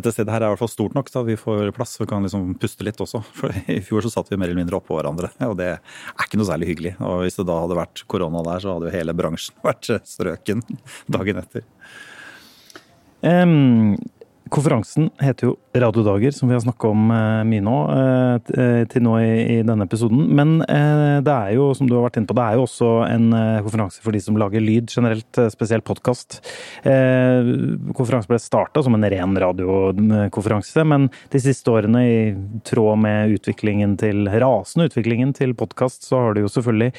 dette 0.00 0.14
stedet 0.14 0.32
her 0.32 0.42
er 0.42 0.50
i 0.50 0.54
hvert 0.54 0.62
fall 0.62 0.72
stort 0.72 0.94
nok 0.96 1.10
så 1.12 1.22
vi 1.26 1.36
får 1.38 1.70
plass. 1.76 1.96
Vi 2.00 2.08
kan 2.10 2.24
liksom 2.24 2.54
puste 2.60 2.86
litt 2.86 3.00
også. 3.00 3.22
For 3.38 3.54
I 3.70 3.80
fjor 3.84 4.04
så 4.06 4.12
satt 4.16 4.30
vi 4.32 4.38
mer 4.40 4.50
eller 4.50 4.62
mindre 4.62 4.80
oppå 4.80 4.96
hverandre, 4.98 5.32
og 5.46 5.56
det 5.60 5.74
er 5.76 6.24
ikke 6.24 6.40
noe 6.40 6.48
særlig 6.48 6.70
hyggelig. 6.72 6.94
Og 7.04 7.24
hvis 7.24 7.36
det 7.38 7.46
da 7.50 7.58
hadde 7.62 7.78
vært 7.78 8.04
korona 8.10 8.44
der, 8.46 8.64
så 8.64 8.76
hadde 8.76 8.88
jo 8.88 8.96
hele 8.96 9.16
bransjen 9.16 9.58
vært 9.68 9.92
strøken 10.08 10.64
dagen 11.10 11.42
etter. 11.42 11.66
Um, 13.20 13.98
konferansen 14.50 15.08
heter 15.22 15.50
jo 15.50 15.56
radiodager, 15.74 16.32
som 16.34 16.50
vi 16.50 16.56
har 16.56 16.62
snakka 16.64 16.88
om 16.90 17.10
eh, 17.14 17.42
mye 17.46 17.62
nå, 17.62 17.76
eh, 17.94 18.82
til 18.90 19.04
nå 19.06 19.14
i 19.22 19.58
denne 19.66 19.86
episoden. 19.86 20.24
Men 20.36 20.56
eh, 20.66 21.20
det 21.24 21.34
er 21.34 21.54
jo, 21.54 21.68
som 21.78 21.88
du 21.88 21.94
har 21.96 22.08
vært 22.08 22.18
inne 22.18 22.30
på, 22.30 22.36
det 22.36 22.46
er 22.46 22.58
jo 22.58 22.64
også 22.66 22.90
en 23.06 23.28
konferanse 23.64 24.02
for 24.02 24.16
de 24.16 24.22
som 24.24 24.38
lager 24.40 24.62
lyd 24.64 24.90
generelt, 24.90 25.40
spesielt 25.52 25.86
podkast. 25.86 26.40
Konferansen 26.82 28.32
ble 28.32 28.40
starta 28.42 28.82
som 28.84 28.96
en 28.96 29.06
ren 29.12 29.36
radiokonferanse, 29.44 30.84
men 30.88 31.08
de 31.32 31.42
siste 31.42 31.70
årene, 31.70 32.02
i 32.10 32.18
tråd 32.66 32.98
med 33.04 33.36
utviklingen 33.36 33.94
til, 34.00 34.26
rasende 34.42 34.88
utviklingen 34.90 35.34
til 35.36 35.54
podkast, 35.58 36.08
så 36.08 36.24
har 36.24 36.36
det 36.36 36.44
jo 36.44 36.52
selvfølgelig 36.52 36.90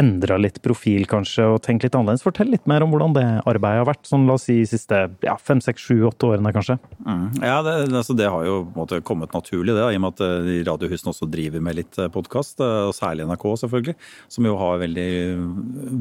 endra 0.00 0.40
litt 0.40 0.60
profil, 0.64 1.06
kanskje, 1.10 1.46
og 1.54 1.62
tenkt 1.66 1.86
litt 1.86 1.96
annerledes. 1.98 2.26
Fortell 2.26 2.50
litt 2.50 2.66
mer 2.70 2.84
om 2.84 2.94
hvordan 2.94 3.16
det 3.16 3.26
arbeidet 3.44 3.84
har 3.84 3.90
vært, 3.92 4.06
sånn 4.08 4.26
la 4.26 4.38
oss 4.38 4.48
si 4.48 4.58
de 4.62 4.70
siste 4.70 5.06
ja, 5.26 5.38
fem, 5.38 5.62
seks, 5.62 5.86
sju, 5.86 6.00
åtte 6.08 6.32
årene, 6.32 6.54
kanskje? 6.56 6.80
Mm. 7.04 7.42
Ja, 7.42 7.58
det, 7.62 7.72
altså 7.92 8.14
det 8.16 8.28
har 8.32 8.44
jo 8.46 8.60
måte, 8.76 8.98
kommet 9.04 9.34
naturlig, 9.36 9.74
det, 9.76 9.84
i 9.84 9.98
og 9.98 10.02
med 10.02 10.14
at 10.14 10.22
eh, 10.24 10.62
radiohusene 10.66 11.12
også 11.12 11.28
driver 11.28 11.62
med 11.62 11.76
litt 11.78 11.98
eh, 12.00 12.08
podkast. 12.12 12.62
Eh, 12.64 12.88
og 12.88 12.94
særlig 12.96 13.26
NRK, 13.28 13.44
selvfølgelig, 13.62 13.94
som 14.32 14.48
jo 14.48 14.54
har 14.60 14.80
veldig, 14.80 15.10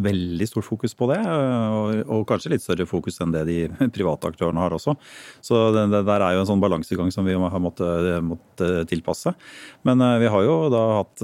veldig 0.06 0.48
stort 0.50 0.68
fokus 0.68 0.96
på 0.98 1.10
det. 1.12 1.20
Og, 1.26 2.00
og, 2.06 2.24
kanskje 2.30 2.54
litt 2.56 2.64
større 2.64 2.88
fokus 2.90 3.20
enn 3.24 3.36
det 3.36 3.44
de 3.50 3.58
private 3.98 4.32
aktørene 4.32 4.64
har 4.64 4.76
også. 4.78 4.96
Så 5.44 5.60
det, 5.76 5.88
det 5.92 6.04
der 6.08 6.26
er 6.26 6.38
jo 6.38 6.46
en 6.46 6.50
sånn 6.54 6.64
balansegang 6.64 7.12
som 7.14 7.28
vi 7.28 7.36
har 7.36 7.62
måttet, 7.62 8.10
måttet 8.24 8.90
tilpasse. 8.94 9.36
Men 9.86 10.02
vi 10.22 10.32
har 10.32 10.46
jo 10.48 10.56
da 10.74 10.84
hatt 11.02 11.22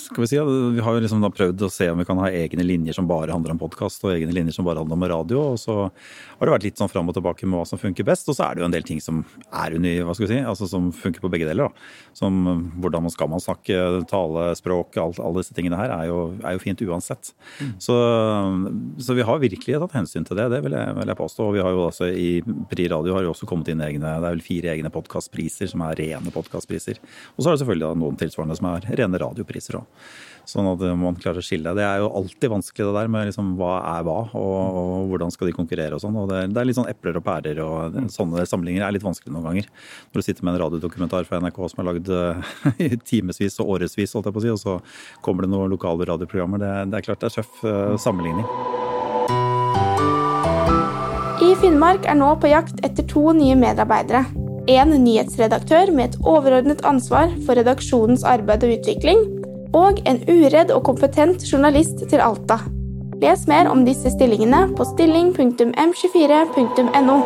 skal 0.00 0.22
Vi 0.22 0.28
si, 0.28 0.38
vi 0.74 0.82
har 0.84 0.96
jo 0.96 1.02
liksom 1.02 1.22
da 1.22 1.30
prøvd 1.32 1.64
å 1.66 1.70
se 1.72 1.86
om 1.92 2.00
vi 2.00 2.06
kan 2.08 2.18
ha 2.20 2.30
egne 2.32 2.64
linjer 2.66 2.96
som 2.96 3.08
bare 3.08 3.32
handler 3.32 3.54
om 3.54 3.60
podkast, 3.60 4.02
og 4.04 4.14
egne 4.14 4.34
linjer 4.34 4.56
som 4.56 4.66
bare 4.66 4.82
handler 4.82 4.98
om 4.98 5.06
radio. 5.14 5.42
Og 5.54 5.60
så 5.60 5.76
har 5.86 6.48
det 6.48 6.54
vært 6.54 6.66
litt 6.66 6.80
sånn 6.80 6.90
fram 6.90 7.08
og 7.10 7.16
tilbake 7.16 7.46
med 7.48 7.60
hva 7.60 7.68
som 7.68 7.80
funker 7.80 8.06
best. 8.06 8.28
Og 8.30 8.36
så 8.36 8.46
er 8.48 8.56
det 8.56 8.63
jo 8.63 8.63
en 8.66 8.74
del 8.74 8.86
ting 8.86 9.00
som 9.02 9.22
er 9.50 9.76
under, 9.76 10.04
hva 10.06 10.14
skal 10.16 10.26
vi 10.26 10.32
si, 10.32 10.40
altså 10.44 10.68
som 10.70 10.90
funker 10.94 11.22
på 11.22 11.30
begge 11.32 11.48
deler. 11.48 11.68
Da. 11.68 12.14
Som 12.16 12.40
hvordan 12.82 13.06
man 13.06 13.14
skal 13.14 13.30
man 13.32 13.42
snakke, 13.42 13.78
tale, 14.10 14.46
språk, 14.58 14.98
alt, 15.00 15.20
alle 15.22 15.42
disse 15.42 15.56
tingene 15.56 15.78
her 15.78 15.92
er 15.94 16.08
jo, 16.10 16.18
er 16.42 16.56
jo 16.56 16.62
fint 16.62 16.84
uansett. 16.86 17.32
Mm. 17.60 17.72
Så, 17.82 17.96
så, 19.06 19.16
vi 19.16 19.26
har 19.26 19.42
virkelig 19.42 19.80
tatt 19.82 19.96
hensyn 19.98 20.26
til 20.26 20.38
det, 20.40 20.50
det 20.52 20.62
vil 20.64 20.76
jeg, 20.76 20.96
vil 20.98 21.14
jeg 21.14 21.20
påstå. 21.20 21.48
Og 21.48 21.56
vi 21.58 21.64
har 21.64 21.74
jo 21.74 21.86
altså 21.88 22.10
i 22.10 22.28
Pri 22.70 22.88
Radio 22.92 23.16
har 23.16 23.26
jo 23.26 23.32
også 23.34 23.48
kommet 23.50 23.70
inn 23.72 23.82
egne, 23.84 24.04
det 24.04 24.14
er 24.14 24.26
vel 24.26 24.44
fire 24.44 24.74
egne 24.74 24.92
podkastpriser 24.94 25.70
som 25.70 25.84
er 25.86 25.98
rene 26.00 26.34
podkastpriser. 26.34 27.00
Og 27.34 27.42
så 27.42 27.50
er 27.50 27.56
det 27.56 27.64
selvfølgelig 27.64 28.04
noen 28.04 28.20
tilsvarende 28.20 28.58
som 28.58 28.70
er 28.72 28.88
rene 28.94 29.20
radiopriser 29.22 29.80
òg. 29.80 30.06
Sånn 30.48 30.66
at 30.68 30.82
man 31.00 31.16
klarer 31.16 31.40
å 31.40 31.44
skille. 31.44 31.72
Det 31.76 31.84
er 31.86 32.02
jo 32.02 32.10
alltid 32.18 32.52
vanskelig 32.52 32.86
det 32.88 32.94
der 32.98 33.10
med 33.12 33.28
liksom, 33.30 33.54
hva 33.56 33.78
er 33.94 34.04
hva, 34.04 34.16
og, 34.36 34.78
og 34.80 35.06
hvordan 35.12 35.32
skal 35.32 35.48
de 35.48 35.54
konkurrere 35.56 35.96
og 35.96 36.02
sånn. 36.02 36.18
Og 36.20 36.28
det, 36.28 36.42
det, 36.52 36.60
er 36.60 36.68
litt 36.68 36.78
sånn 36.78 36.90
epler 36.90 37.18
og 37.20 37.24
pærer 37.24 37.60
og 37.64 37.96
sånne 38.12 38.44
samlinger 38.48 38.84
er 38.84 38.96
litt 38.96 39.06
vanskelig 39.06 39.32
noen 39.32 39.48
ganger. 39.48 39.70
Når 40.12 40.20
du 40.20 40.26
sitter 40.26 40.44
med 40.44 40.54
en 40.54 40.62
radiodokumentar 40.66 41.28
fra 41.28 41.40
NRK 41.40 41.60
som 41.72 41.80
er 41.80 41.90
lagd 41.90 42.12
i 42.84 42.90
uh, 42.92 42.98
timevis 43.08 43.60
og 43.64 43.76
årevis, 43.78 44.12
holdt 44.16 44.28
jeg 44.28 44.36
på 44.36 44.42
å 44.42 44.44
si, 44.44 44.52
og 44.52 44.60
så 44.60 44.78
kommer 45.24 45.46
det 45.46 45.54
noen 45.54 45.72
lokale 45.72 46.08
radioprogrammer. 46.12 46.60
Det, 46.60 46.72
det 46.92 47.00
er 47.00 47.08
klart 47.08 47.24
det 47.24 47.32
er 47.32 47.38
tøff 47.40 47.64
sammenligning. 48.04 48.44
I 51.44 51.54
Finnmark 51.60 52.04
er 52.08 52.16
nå 52.18 52.28
på 52.40 52.52
jakt 52.52 52.78
etter 52.86 53.06
to 53.10 53.32
nye 53.36 53.56
medarbeidere. 53.58 54.26
En 54.70 54.92
nyhetsredaktør 55.02 55.90
med 55.92 56.12
et 56.12 56.20
overordnet 56.24 56.84
ansvar 56.88 57.32
for 57.44 57.58
redaksjonens 57.58 58.24
arbeid 58.24 58.64
og 58.64 58.76
utvikling, 58.78 59.24
og 59.74 59.98
en 60.06 60.20
uredd 60.30 60.70
og 60.74 60.84
kompetent 60.86 61.42
journalist 61.50 62.08
til 62.10 62.20
Alta. 62.22 62.58
Les 63.22 63.46
mer 63.50 63.68
om 63.70 63.84
disse 63.86 64.10
stillingene 64.14 64.74
på 64.76 64.84
stilling.m24.no. 64.94 67.16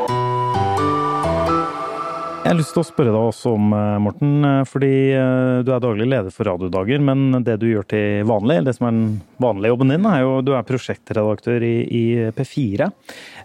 Jeg 2.39 2.49
har 2.55 2.61
lyst 2.63 2.73
til 2.73 2.81
å 2.81 2.89
spørre 2.89 3.13
deg 3.13 3.23
også 3.29 3.49
om, 3.59 3.65
eh, 3.77 4.01
Morten, 4.01 4.33
eh, 4.45 4.65
fordi 4.65 5.13
eh, 5.13 5.63
du 5.67 5.71
er 5.75 5.81
daglig 5.85 6.07
leder 6.09 6.31
for 6.33 6.45
Radiodager, 6.49 7.01
men 7.05 7.45
det 7.45 7.61
du 7.61 7.67
gjør 7.69 7.85
til 7.85 8.25
vanlig, 8.25 8.65
det 8.65 8.73
som 8.79 8.89
er 8.89 8.93
den 8.97 9.21
vanlige 9.39 9.73
jobben 9.73 9.93
din, 9.93 10.07
er 10.09 10.23
jo 10.23 10.33
du 10.45 10.53
er 10.57 10.67
prosjektredaktør 10.67 11.65
i, 11.65 11.75
i 11.87 12.05
P4. 12.35 12.89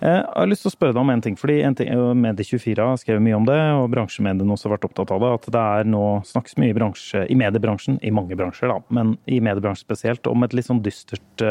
Jeg 0.04 0.24
har 0.26 0.50
lyst 0.50 0.66
til 0.66 0.72
å 0.72 0.74
spørre 0.74 0.96
deg 0.96 1.02
om 1.04 1.12
en 1.14 1.24
ting, 1.24 1.38
fordi 1.40 1.60
Medie24 1.64 2.88
har 2.90 3.00
skrevet 3.02 3.24
mye 3.24 3.38
om 3.38 3.48
det, 3.48 3.60
og 3.78 3.90
bransjemediene 3.94 4.56
også 4.56 4.70
har 4.70 4.76
vært 4.76 4.88
opptatt 4.90 5.14
av 5.16 5.24
det, 5.24 5.32
at 5.38 5.50
det 5.56 5.64
er 5.78 5.90
nå 5.94 6.04
snakkes 6.28 6.58
mye 6.62 6.74
i, 6.74 6.78
bransje, 6.78 7.24
i 7.30 7.38
mediebransjen, 7.40 8.00
i 8.02 8.14
mange 8.16 8.38
bransjer 8.40 8.74
da, 8.74 8.80
men 8.96 9.16
i 9.26 9.40
mediebransjen 9.44 9.88
spesielt, 9.88 10.30
om 10.30 10.46
et 10.46 10.58
litt 10.58 10.70
sånn 10.70 10.84
dystert 10.86 11.46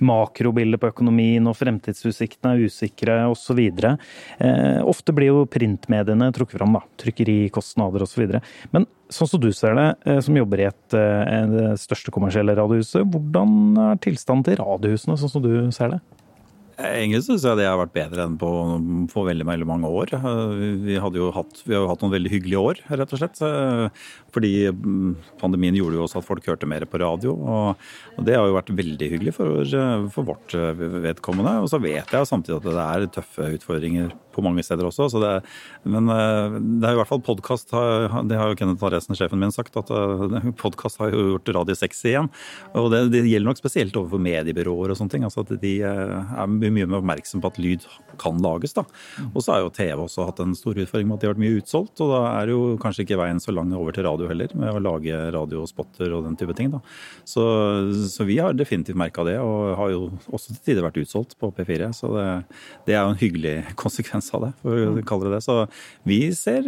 makrobilde 0.00 0.80
på 0.80 0.92
økonomien, 0.92 1.46
og 1.48 1.58
fremtidsutsiktene 1.58 2.56
er 2.56 2.68
usikre 2.68 3.20
osv. 3.30 3.62
Ofte 4.88 5.16
blir 5.16 5.32
jo 5.32 5.48
printmediene 5.50 6.32
trukket 6.36 6.58
fram 6.60 6.78
da, 6.78 6.84
trykkerikostnader 7.02 8.04
osv. 8.06 8.38
Men 8.74 8.88
sånn 9.12 9.30
som 9.30 9.40
du 9.42 9.50
ser 9.56 9.76
det, 9.78 9.88
eh, 10.06 10.20
som 10.24 10.36
jobber 10.36 10.62
i 10.62 10.68
et, 10.68 10.94
eh, 10.94 11.46
det 11.54 11.72
største 11.80 12.12
kommersielle 12.14 12.56
radiohuset, 12.58 13.08
hvordan 13.08 13.76
er 13.92 14.00
tilstanden 14.04 14.44
til 14.44 14.62
radiohusene, 14.62 15.18
sånn 15.18 15.32
som 15.32 15.42
du 15.42 15.70
ser 15.72 15.96
det? 15.96 16.00
Egentlig 16.78 17.24
syns 17.24 17.42
jeg 17.42 17.58
det 17.58 17.66
har 17.66 17.74
vært 17.80 17.90
bedre 17.96 18.22
enn 18.22 18.36
på, 18.38 18.48
på 19.10 19.22
veldig, 19.26 19.44
veldig 19.48 19.66
mange 19.66 19.88
år. 19.90 20.12
Vi, 20.14 20.94
hatt, 20.94 21.16
vi 21.66 21.74
har 21.74 21.82
jo 21.82 21.88
hatt 21.90 22.04
noen 22.04 22.12
veldig 22.12 22.30
hyggelige 22.30 22.60
år, 22.62 22.82
rett 23.00 23.14
og 23.16 23.18
slett. 23.18 23.40
Fordi 24.30 24.52
mm, 24.70 25.16
pandemien 25.40 25.74
gjorde 25.74 25.98
jo 25.98 26.04
også 26.04 26.22
at 26.22 26.28
folk 26.28 26.46
hørte 26.46 26.70
mer 26.70 26.86
på 26.86 27.00
radio. 27.02 27.34
Og 27.34 28.22
det 28.22 28.38
har 28.38 28.46
jo 28.46 28.54
vært 28.54 28.70
veldig 28.78 29.10
hyggelig 29.10 29.34
for, 29.40 29.74
for, 30.14 30.30
vårt 30.30 30.54
vedkommende. 30.54 31.56
Og 31.64 31.66
så 31.72 31.82
vet 31.82 32.14
jeg 32.14 32.30
samtidig 32.30 32.60
at 32.60 32.70
det 32.70 32.86
er 32.86 33.10
tøffe 33.18 33.50
utfordringer 33.58 34.14
på 34.38 34.44
mange 34.46 34.64
steder 34.66 34.88
også. 34.88 35.10
Det, 35.18 35.34
men 35.90 36.08
det 36.08 36.88
er 36.88 36.96
i 36.96 37.00
hvert 37.00 37.10
fall 37.10 37.22
podkast 37.24 37.72
Det 38.28 38.38
har 38.38 38.52
jo 38.52 38.58
Kenneth 38.58 38.86
Aresen, 38.86 39.16
sjefen 39.18 39.42
min, 39.42 39.54
sagt, 39.54 39.76
at 39.80 39.90
podkast 40.62 41.02
har 41.02 41.12
jo 41.12 41.34
gjort 41.34 41.52
radio 41.60 41.76
sexy 41.78 42.12
igjen. 42.12 42.30
Og 42.78 42.90
det, 42.94 43.04
det, 43.14 43.24
gjelder 43.28 43.50
nok 43.50 43.60
spesielt 43.60 43.96
overfor 43.98 44.22
mediebyråer 44.22 44.92
og 44.92 44.98
sånne 44.98 45.14
ting. 45.16 45.26
altså 45.26 45.44
at 45.44 45.54
de 45.62 45.74
er 45.84 46.48
mye 46.48 46.86
mer 46.86 47.00
oppmerksom 47.00 47.42
på 47.42 47.52
at 47.52 47.60
lyd 47.62 47.86
kan 48.20 48.38
lages. 48.42 48.74
da. 48.76 48.84
Og 49.32 49.42
så 49.42 49.54
har 49.54 49.64
jo 49.64 49.72
TV 49.74 50.02
også 50.04 50.26
hatt 50.28 50.42
en 50.42 50.56
stor 50.58 50.78
utfordring 50.78 51.08
med 51.08 51.18
at 51.18 51.24
de 51.24 51.28
har 51.28 51.34
vært 51.36 51.44
mye 51.44 51.60
utsolgt. 51.60 52.02
Og 52.04 52.12
da 52.12 52.22
er 52.38 52.52
jo 52.54 52.60
kanskje 52.82 53.04
ikke 53.06 53.20
veien 53.20 53.42
så 53.42 53.54
lang 53.54 53.72
over 53.76 53.94
til 53.94 54.06
radio 54.08 54.30
heller, 54.30 54.52
med 54.58 54.74
å 54.74 54.82
lage 54.82 55.20
radiospotter 55.34 56.14
og 56.16 56.26
den 56.28 56.38
type 56.40 56.56
ting. 56.58 56.72
da. 56.74 56.82
Så, 57.28 57.44
så 58.10 58.26
vi 58.28 58.38
har 58.42 58.56
definitivt 58.56 58.98
merka 58.98 59.24
det, 59.26 59.38
og 59.42 59.76
har 59.78 59.94
jo 59.94 60.02
også 60.26 60.54
til 60.54 60.62
tider 60.70 60.86
vært 60.86 61.00
utsolgt 61.02 61.36
på 61.40 61.52
P4. 61.56 61.90
Så 61.96 62.12
det, 62.14 62.28
det, 62.88 62.96
er 62.96 63.02
jo 63.02 63.14
en 63.14 63.22
hyggelig 63.22 63.56
konsekvens 63.82 64.27
av 64.36 64.46
det, 64.46 64.52
for 64.62 64.84
å 64.90 65.06
kalle 65.08 65.28
det 65.28 65.38
det. 65.38 65.42
Så 65.46 65.58
vi 66.08 66.20
ser 66.36 66.66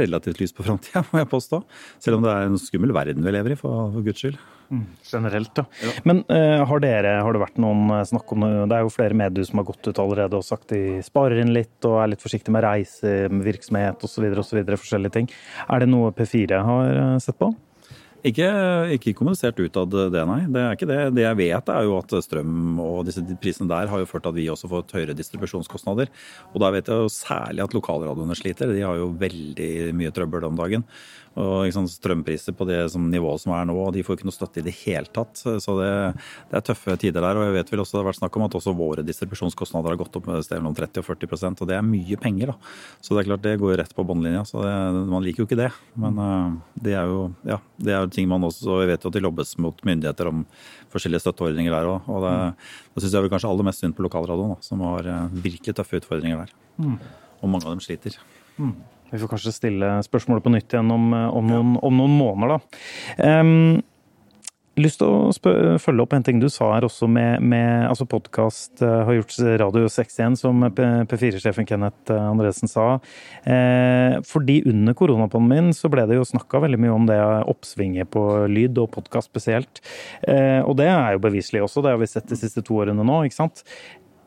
relativt 0.00 0.42
lys 0.42 0.54
på 0.56 0.66
framtida, 0.66 1.04
må 1.12 1.22
jeg 1.22 1.30
påstå. 1.30 1.62
Selv 2.02 2.18
om 2.18 2.26
det 2.26 2.34
er 2.34 2.50
en 2.50 2.60
skummel 2.60 2.94
verden 2.96 3.24
vi 3.24 3.34
lever 3.34 3.54
i, 3.54 3.60
for, 3.60 3.90
for 3.94 4.06
guds 4.06 4.24
skyld. 4.24 4.40
Mm, 4.70 4.86
generelt, 5.04 5.58
ja. 5.60 5.64
ja. 5.82 5.92
Men 6.08 6.22
uh, 6.32 6.64
har, 6.66 6.80
dere, 6.82 7.18
har 7.22 7.36
det 7.36 7.42
vært 7.42 7.58
noen 7.60 7.90
eh, 7.92 8.06
snakk 8.08 8.32
om 8.32 8.46
det? 8.46 8.52
Det 8.70 8.78
er 8.78 8.86
jo 8.86 8.94
flere 8.94 9.18
medier 9.18 9.46
som 9.46 9.60
har 9.60 9.68
gått 9.68 9.86
ut 9.86 10.00
allerede 10.00 10.40
og 10.40 10.46
sagt 10.46 10.72
de 10.72 11.02
sparer 11.04 11.42
inn 11.42 11.52
litt 11.54 11.84
og 11.88 11.98
er 12.00 12.14
litt 12.14 12.24
forsiktige 12.24 12.54
med 12.54 12.64
reisevirksomhet 12.64 14.08
osv. 14.08 14.26
osv. 14.40 14.62
forskjellige 14.72 15.16
ting. 15.18 15.30
Er 15.68 15.84
det 15.84 15.90
noe 15.92 16.14
P4 16.16 16.64
har 16.64 16.96
eh, 17.02 17.20
sett 17.22 17.38
på? 17.40 17.52
Ikke, 18.24 18.46
ikke 18.96 19.12
kommunisert 19.18 19.58
utad 19.60 19.92
det, 19.92 20.22
nei. 20.24 20.38
Det 20.48 20.60
er 20.62 20.76
ikke 20.78 20.88
det. 20.88 21.00
Det 21.12 21.24
jeg 21.26 21.38
vet 21.42 21.66
er 21.74 21.84
jo 21.84 21.98
at 21.98 22.14
strøm 22.24 22.78
og 22.80 23.02
disse 23.04 23.20
prisene 23.42 23.68
der 23.68 23.90
har 23.90 24.00
jo 24.00 24.08
ført 24.08 24.24
til 24.24 24.32
at 24.32 24.38
vi 24.38 24.46
også 24.48 24.70
får 24.70 24.80
fått 24.80 24.94
høyere 24.96 25.16
distribusjonskostnader. 25.18 26.08
Og 26.54 26.62
da 26.62 26.70
vet 26.72 26.88
jeg 26.88 27.04
jo 27.04 27.10
særlig 27.12 27.66
at 27.66 27.76
lokalradioene 27.76 28.38
sliter. 28.38 28.72
De 28.72 28.80
har 28.80 28.96
jo 28.96 29.10
veldig 29.20 29.92
mye 30.00 30.14
trøbbel 30.16 30.48
om 30.48 30.56
dagen. 30.56 30.86
Og 31.40 31.64
liksom, 31.66 31.86
Strømpriser 31.90 32.54
på 32.54 32.66
det 32.68 32.78
som 32.92 33.06
nivået 33.10 33.42
som 33.42 33.54
er 33.56 33.66
nå, 33.66 33.74
og 33.74 33.92
de 33.94 34.04
får 34.06 34.18
ikke 34.18 34.28
noe 34.28 34.36
støtte 34.36 34.60
i 34.60 34.66
det 34.66 34.74
hele 34.84 35.10
tatt. 35.10 35.40
Så 35.40 35.76
det, 35.80 35.90
det, 36.50 36.58
er 36.58 36.64
tøffe 36.68 36.94
tider 37.00 37.24
der. 37.24 37.40
Og 37.40 37.48
jeg 37.48 37.56
vet 37.56 37.72
vel 37.72 37.82
også 37.82 37.96
det 37.96 38.02
har 38.02 38.08
vært 38.10 38.20
snakk 38.20 38.38
om 38.38 38.46
at 38.46 38.56
også 38.60 38.74
våre 38.78 39.04
distribusjonskostnader 39.06 39.94
har 39.94 40.00
gått 40.00 40.18
opp 40.20 40.28
med 40.30 40.44
sted 40.46 40.62
mellom 40.62 40.76
30 40.78 41.02
og 41.02 41.08
40% 41.10 41.64
og 41.64 41.70
det 41.70 41.78
er 41.78 41.86
mye 41.86 42.18
penger. 42.20 42.52
da. 42.52 42.72
Så 43.02 43.16
det 43.16 43.24
er 43.24 43.30
klart 43.32 43.44
det 43.46 43.56
går 43.62 43.76
rett 43.82 43.96
på 43.96 44.06
båndlinja. 44.06 44.44
Så 44.48 44.62
det, 44.62 44.76
man 45.10 45.26
liker 45.26 45.42
jo 45.42 45.48
ikke 45.48 45.60
det. 45.64 45.70
Men 45.98 46.22
uh, 46.22 46.78
det 46.86 46.96
er 47.00 47.10
jo 47.10 47.26
ja, 47.48 47.58
det 47.82 47.98
er 47.98 48.08
ting 48.14 48.30
man 48.30 48.46
også 48.46 48.80
Jeg 48.82 48.92
vet 48.92 49.04
jo 49.04 49.10
at 49.10 49.18
de 49.18 49.24
lobbes 49.24 49.54
mot 49.62 49.84
myndigheter 49.86 50.30
om 50.30 50.46
forskjellige 50.94 51.24
støtteordninger 51.26 51.74
der 51.74 51.90
òg. 51.90 52.10
Og 52.14 52.24
det, 52.24 52.34
det 52.94 53.04
syns 53.04 53.18
jeg 53.18 53.26
vel 53.26 53.34
kanskje 53.34 53.50
aller 53.50 53.70
mest 53.70 53.82
synd 53.82 53.98
på 53.98 54.06
lokalradioen, 54.06 54.56
som 54.62 54.86
har 54.86 55.10
uh, 55.10 55.38
virkelig 55.44 55.74
tøffe 55.74 55.98
utfordringer 55.98 56.44
der. 56.44 56.58
Mm. 56.78 56.98
Og 57.42 57.50
mange 57.50 57.66
av 57.66 57.74
dem 57.74 57.82
sliter. 57.82 58.18
Mm. 58.54 58.76
Vi 59.14 59.22
får 59.22 59.30
kanskje 59.30 59.54
stille 59.54 59.88
spørsmålet 60.02 60.42
på 60.42 60.50
nytt 60.50 60.74
igjen 60.74 60.90
om, 60.90 61.10
eh, 61.14 61.26
om, 61.38 61.50
noen, 61.50 61.74
om 61.86 61.98
noen, 62.02 62.14
måneder, 62.18 62.56
da. 62.56 63.40
Um, 63.40 63.82
lyst 64.74 64.98
til 64.98 65.06
å 65.06 65.78
følge 65.78 66.02
opp 66.02 66.16
en 66.16 66.24
ting 66.26 66.40
du 66.42 66.48
sa 66.50 66.72
her 66.72 66.86
også 66.88 67.06
med, 67.06 67.44
med 67.46 67.86
altså 67.86 68.08
podkast 68.10 68.82
uh, 68.82 69.04
har 69.06 69.20
gjort 69.20 69.36
Radio 69.62 69.90
6 69.92 70.18
igjen, 70.18 70.38
som 70.40 70.66
P4-sjefen 70.66 71.68
Kenneth 71.68 72.10
eh, 72.10 72.26
Andresen 72.32 72.70
sa. 72.70 72.88
Eh, 73.46 74.18
fordi 74.26 74.64
under 74.66 74.98
koronapandemien 74.98 75.70
så 75.78 75.90
ble 75.92 76.08
det 76.10 76.18
jo 76.18 76.26
snakka 76.26 76.64
veldig 76.66 76.80
mye 76.82 76.96
om 76.96 77.06
det 77.06 77.20
oppsvinget 77.54 78.10
på 78.10 78.24
lyd 78.50 78.82
og 78.82 78.90
podkast 78.96 79.30
spesielt. 79.30 79.78
Eh, 80.26 80.58
og 80.66 80.74
det 80.82 80.90
er 80.90 81.14
jo 81.14 81.22
beviselig 81.28 81.62
også, 81.68 81.84
det 81.84 81.94
har 81.94 82.02
vi 82.02 82.10
sett 82.10 82.26
de 82.34 82.40
siste 82.40 82.66
to 82.66 82.82
årene 82.82 83.06
nå. 83.06 83.22
ikke 83.28 83.44
sant? 83.44 83.62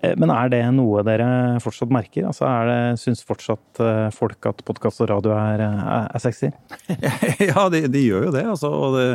Eh, 0.01 0.13
men 0.19 0.29
er 0.29 0.51
det 0.53 0.61
noe 0.75 1.01
dere 1.05 1.27
fortsatt 1.63 1.91
merker? 1.93 2.27
Altså 2.29 2.45
er 2.49 2.69
det, 2.69 2.79
Syns 3.01 3.23
fortsatt 3.25 3.81
eh, 3.81 4.09
folk 4.13 4.45
at 4.49 4.61
podkast 4.67 5.01
og 5.01 5.09
radio 5.09 5.33
er, 5.33 5.63
er, 5.65 6.09
er 6.13 6.21
sexy? 6.21 6.51
ja, 7.49 7.65
de, 7.73 7.83
de, 7.89 8.03
gjør 8.05 8.27
jo 8.27 8.33
det. 8.35 8.43
Altså, 8.51 8.71
det, 8.93 9.07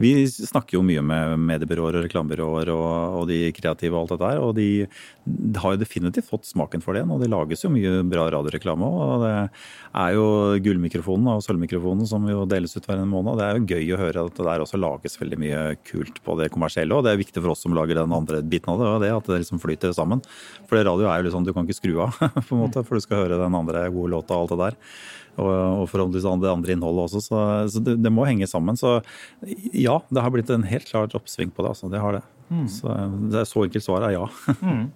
vi 0.00 0.14
snakker 0.30 0.78
jo 0.78 0.84
mye 0.86 1.04
med 1.04 1.36
mediebyråer 1.50 2.00
og 2.00 2.06
reklamebyråer 2.06 2.72
og, 2.72 2.88
og, 3.20 3.26
de 3.30 3.42
kreative 3.56 3.96
og 3.96 4.06
alt 4.06 4.14
dette 4.14 4.30
der. 4.30 4.40
Og 4.40 4.54
de 4.56 5.58
har 5.60 5.76
jo 5.76 5.82
definitivt 5.82 6.30
fått 6.30 6.48
smaken 6.48 6.84
for 6.84 6.96
det. 6.96 7.04
Og 7.04 7.20
det 7.20 7.30
lages 7.32 7.66
jo 7.66 7.72
mye 7.72 8.00
bra 8.08 8.30
radioreklame 8.32 8.88
òg. 8.88 9.00
Og 9.10 9.26
det 9.26 9.34
er 10.00 10.16
jo 10.16 10.26
gullmikrofonen 10.64 11.34
og 11.34 11.44
sølvmikrofonen 11.44 12.08
som 12.08 12.24
jo 12.30 12.46
deles 12.48 12.76
ut 12.78 12.88
hver 12.88 13.02
en 13.02 13.12
måned. 13.12 13.34
Og 13.34 13.40
det 13.40 13.48
er 13.48 13.60
jo 13.60 13.76
gøy 13.76 13.94
å 13.96 14.00
høre 14.06 14.26
at 14.30 14.40
det 14.40 14.48
der 14.48 14.64
også 14.64 14.80
lages 14.80 15.20
veldig 15.20 15.40
mye 15.44 15.62
kult 15.84 16.22
på 16.24 16.40
det 16.40 16.48
kommersielle. 16.54 16.96
Og 16.96 17.04
det 17.04 17.12
er 17.12 17.20
viktig 17.20 17.42
for 17.42 17.52
oss 17.52 17.66
som 17.66 17.76
lager 17.76 18.00
den 18.00 18.16
andre 18.16 18.40
biten 18.40 18.72
av 18.72 18.80
det, 18.80 18.88
og 18.88 19.04
det 19.04 19.12
at 19.12 19.28
det 19.28 19.42
liksom 19.44 19.60
flyter 19.60 19.92
sammen. 19.96 20.24
For 20.70 20.78
radio 20.78 21.08
er 21.08 21.20
jo 21.20 21.26
litt 21.26 21.34
sånn 21.34 21.46
du 21.46 21.54
kan 21.56 21.66
ikke 21.66 21.80
skru 21.80 21.94
av, 22.06 22.18
på 22.48 22.56
en 22.56 22.64
måte, 22.64 22.84
for 22.86 22.98
du 22.98 23.04
skal 23.04 23.24
høre 23.24 23.40
den 23.40 23.56
andre 23.56 23.86
gode 23.92 24.14
låta 24.14 24.36
og 24.36 24.44
alt 24.44 24.54
det 24.54 24.60
der. 24.64 24.78
Og, 25.40 25.50
og 25.50 25.86
forhåpentligvis 25.88 26.42
det 26.42 26.52
andre 26.52 26.74
innholdet 26.74 27.06
også. 27.06 27.22
Så, 27.24 27.40
så 27.74 27.82
det, 27.86 27.96
det, 28.04 28.12
må 28.12 28.26
henge 28.28 28.48
sammen. 28.50 28.78
Så 28.78 28.98
ja, 29.72 30.00
det 30.10 30.24
har 30.24 30.34
blitt 30.34 30.52
en 30.52 30.68
helt 30.68 30.90
klart 30.90 31.16
oppsving 31.16 31.54
på 31.54 31.64
det. 31.64 31.74
altså. 31.74 31.90
Det 31.92 32.02
har 32.02 32.18
det. 32.18 32.24
Mm. 32.50 32.68
Så 32.68 33.00
det 33.30 33.42
er 33.42 33.48
så 33.48 33.64
enkelt 33.64 33.86
svar 33.86 34.08
er 34.08 34.18
ja. 34.18 34.28
mm. 34.60 34.86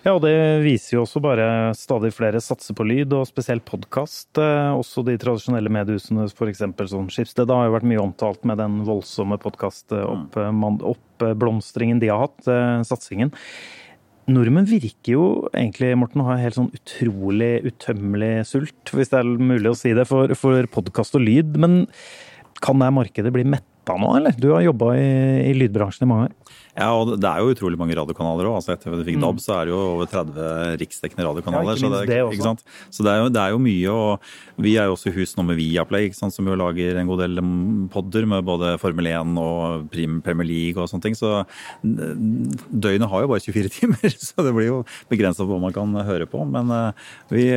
Ja, 0.00 0.14
og 0.14 0.22
det 0.24 0.62
viser 0.64 0.94
jo 0.94 1.02
også 1.04 1.20
bare 1.20 1.74
stadig 1.76 2.08
flere 2.16 2.40
satser 2.40 2.72
på 2.76 2.84
lyd, 2.88 3.12
og 3.12 3.26
spesielt 3.28 3.64
podkast. 3.68 4.38
Eh, 4.40 4.72
også 4.72 5.02
de 5.04 5.18
tradisjonelle 5.20 5.68
mediehusene, 5.72 6.24
f.eks. 6.30 6.62
sånn 6.88 7.10
Skipsted, 7.12 7.50
har 7.52 7.66
jo 7.68 7.74
vært 7.74 7.90
mye 7.90 8.04
omtalt 8.06 8.40
med 8.48 8.56
den 8.62 8.74
voldsomme 8.88 9.36
podkast-oppblomstringen 9.42 11.96
mm. 11.98 12.00
de 12.00 12.08
har 12.08 12.20
hatt, 12.24 12.40
eh, 12.48 12.80
satsingen. 12.88 13.30
Nordmenn 14.28 14.68
virker 14.68 15.14
jo 15.14 15.24
egentlig, 15.54 15.94
Morten, 15.98 16.22
å 16.22 16.28
ha 16.28 16.36
helt 16.38 16.58
sånn 16.58 16.72
utrolig 16.76 17.64
utømmelig 17.66 18.44
sult, 18.50 18.92
hvis 18.94 19.10
det 19.12 19.22
er 19.22 19.30
mulig 19.40 19.72
å 19.72 19.78
si 19.78 19.94
det, 19.96 20.04
for, 20.10 20.34
for 20.38 20.68
podkast 20.70 21.16
og 21.18 21.24
lyd. 21.24 21.56
Men 21.60 21.84
kan 22.60 22.82
det 22.82 22.92
markedet 22.94 23.32
bli 23.34 23.46
metta 23.80 23.96
nå, 23.96 24.16
eller? 24.16 24.32
Du 24.38 24.52
har 24.52 24.62
jobba 24.62 24.94
i, 24.96 25.50
i 25.50 25.54
lydbransjen 25.54 26.06
i 26.06 26.10
mange 26.10 26.28
år. 26.28 26.36
Ja, 26.78 26.92
og 26.94 27.16
det 27.18 27.26
er 27.26 27.42
jo 27.42 27.50
utrolig 27.50 27.78
mange 27.80 27.96
radiokanaler 27.98 28.46
òg. 28.46 28.60
Altså 28.60 28.72
etter 28.72 28.94
vi 28.94 29.02
fikk 29.10 29.18
DAB, 29.20 29.36
mm. 29.36 29.42
så 29.42 29.56
er 29.56 29.66
det 29.66 29.72
jo 29.72 29.80
over 29.96 30.08
30 30.08 30.76
riksdekkende 30.80 31.26
radiokanaler. 31.26 31.74
Ja, 31.74 31.80
så, 31.82 31.90
det, 31.92 32.02
det 32.08 32.18
ikke 32.22 32.46
sant? 32.46 32.62
så 32.94 33.04
det, 33.04 33.12
er 33.12 33.24
jo, 33.24 33.32
det 33.34 33.42
er 33.42 33.54
jo 33.54 33.60
mye. 33.64 33.94
Og 33.96 34.62
vi 34.64 34.76
er 34.78 34.86
jo 34.88 34.94
også 34.94 35.10
i 35.10 35.14
hus 35.18 35.34
nå 35.36 35.44
med 35.48 35.58
Viaplay, 35.58 36.08
ikke 36.08 36.20
sant? 36.20 36.36
som 36.36 36.46
jo 36.46 36.56
lager 36.58 37.00
en 37.00 37.10
god 37.10 37.24
del 37.24 37.42
podder 37.92 38.28
med 38.30 38.46
både 38.46 38.76
Formel 38.80 39.10
1 39.10 39.34
og 39.42 39.90
Premier 39.90 40.48
League 40.48 40.78
og 40.80 40.88
sånne 40.92 41.08
ting. 41.08 41.18
Så 41.18 41.42
døgnet 41.82 43.10
har 43.10 43.26
jo 43.26 43.32
bare 43.32 43.44
24 43.44 43.74
timer, 43.80 44.16
så 44.16 44.46
det 44.46 44.54
blir 44.56 44.70
jo 44.70 44.80
begrensa 45.10 45.42
på 45.42 45.50
hva 45.50 45.60
man 45.66 45.76
kan 45.76 46.00
høre 46.06 46.30
på. 46.30 46.44
Men 46.48 46.70
eh, 46.76 47.10
vi 47.34 47.48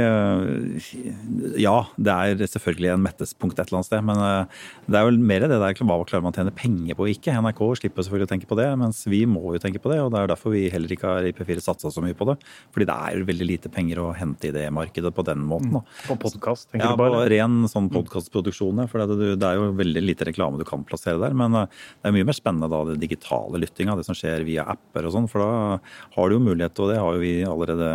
Ja, 1.61 1.77
det 1.95 2.17
er 2.17 2.45
selvfølgelig 2.49 2.95
en 2.95 3.05
mettespunkt 3.05 3.59
et 3.59 3.69
eller 3.69 3.83
annet 3.83 3.91
sted, 3.91 4.03
men 4.09 4.19
eh, 4.25 4.65
det 4.89 4.99
er 4.99 5.07
vel 5.07 5.21
mer 5.21 5.45
det 5.45 5.53
der 5.53 5.81
hva 5.83 6.22
man 6.23 6.33
tjener 6.35 6.53
penger 6.55 6.95
på 6.97 7.05
ikke. 7.11 7.33
NRK 7.43 7.61
slipper 7.81 8.05
selvfølgelig 8.05 8.27
å 8.27 8.31
tenke 8.33 8.47
på 8.49 8.57
det, 8.59 8.67
mens 8.79 9.01
vi 9.11 9.21
må 9.29 9.53
jo 9.55 9.61
tenke 9.61 9.81
på 9.83 9.91
det. 9.91 9.99
og 10.03 10.11
Det 10.13 10.21
er 10.23 10.31
derfor 10.31 10.53
vi 10.55 10.63
heller 10.73 10.93
ikke 10.95 11.11
har 11.11 11.27
i 11.27 11.33
P4 11.35 11.61
satsa 11.63 11.91
så 11.93 12.03
mye 12.03 12.15
på 12.17 12.27
det. 12.31 12.37
Fordi 12.73 12.87
det 12.89 12.95
er 12.95 13.17
jo 13.19 13.27
veldig 13.29 13.47
lite 13.49 13.71
penger 13.73 14.01
å 14.03 14.07
hente 14.17 14.49
i 14.49 14.53
det 14.55 14.65
markedet 14.73 15.11
på 15.15 15.25
den 15.27 15.43
måten. 15.47 15.75
Da. 15.77 15.83
På 16.07 16.17
podkast, 16.23 16.69
tenker 16.71 16.87
Ja, 16.87 16.93
du 16.95 17.01
på 17.03 17.09
bare? 17.11 17.27
ren 17.33 17.59
sånn 17.71 17.89
podkastproduksjon, 17.93 18.81
ja. 18.83 18.87
For 18.91 19.03
det, 19.03 19.33
det 19.41 19.49
er 19.51 19.59
jo 19.59 19.69
veldig 19.79 20.03
lite 20.07 20.29
reklame 20.31 20.57
du 20.61 20.65
kan 20.67 20.83
plassere 20.87 21.19
der. 21.21 21.35
Men 21.37 21.55
eh, 21.61 21.67
det 22.01 22.09
er 22.11 22.15
mye 22.17 22.29
mer 22.31 22.39
spennende 22.39 22.71
da 22.71 22.83
det 22.91 22.99
digitale 23.03 23.61
lyttinga, 23.61 23.97
det 23.99 24.07
som 24.07 24.17
skjer 24.17 24.47
via 24.47 24.65
apper 24.73 25.09
og 25.09 25.15
sånn. 25.17 25.29
For 25.31 25.43
da 25.43 25.79
har 26.15 26.29
du 26.31 26.37
jo 26.39 26.43
mulighet, 26.47 26.79
og 26.79 26.89
det 26.93 27.01
har 27.01 27.13
jo 27.19 27.23
vi 27.23 27.35
allerede 27.47 27.93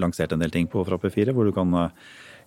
lansert 0.00 0.32
en 0.34 0.42
del 0.42 0.50
ting 0.54 0.66
på 0.70 0.82
fra 0.88 0.98
P4, 1.00 1.32
hvor 1.36 1.46
du 1.48 1.52
kan 1.56 1.72
eh, 1.86 1.94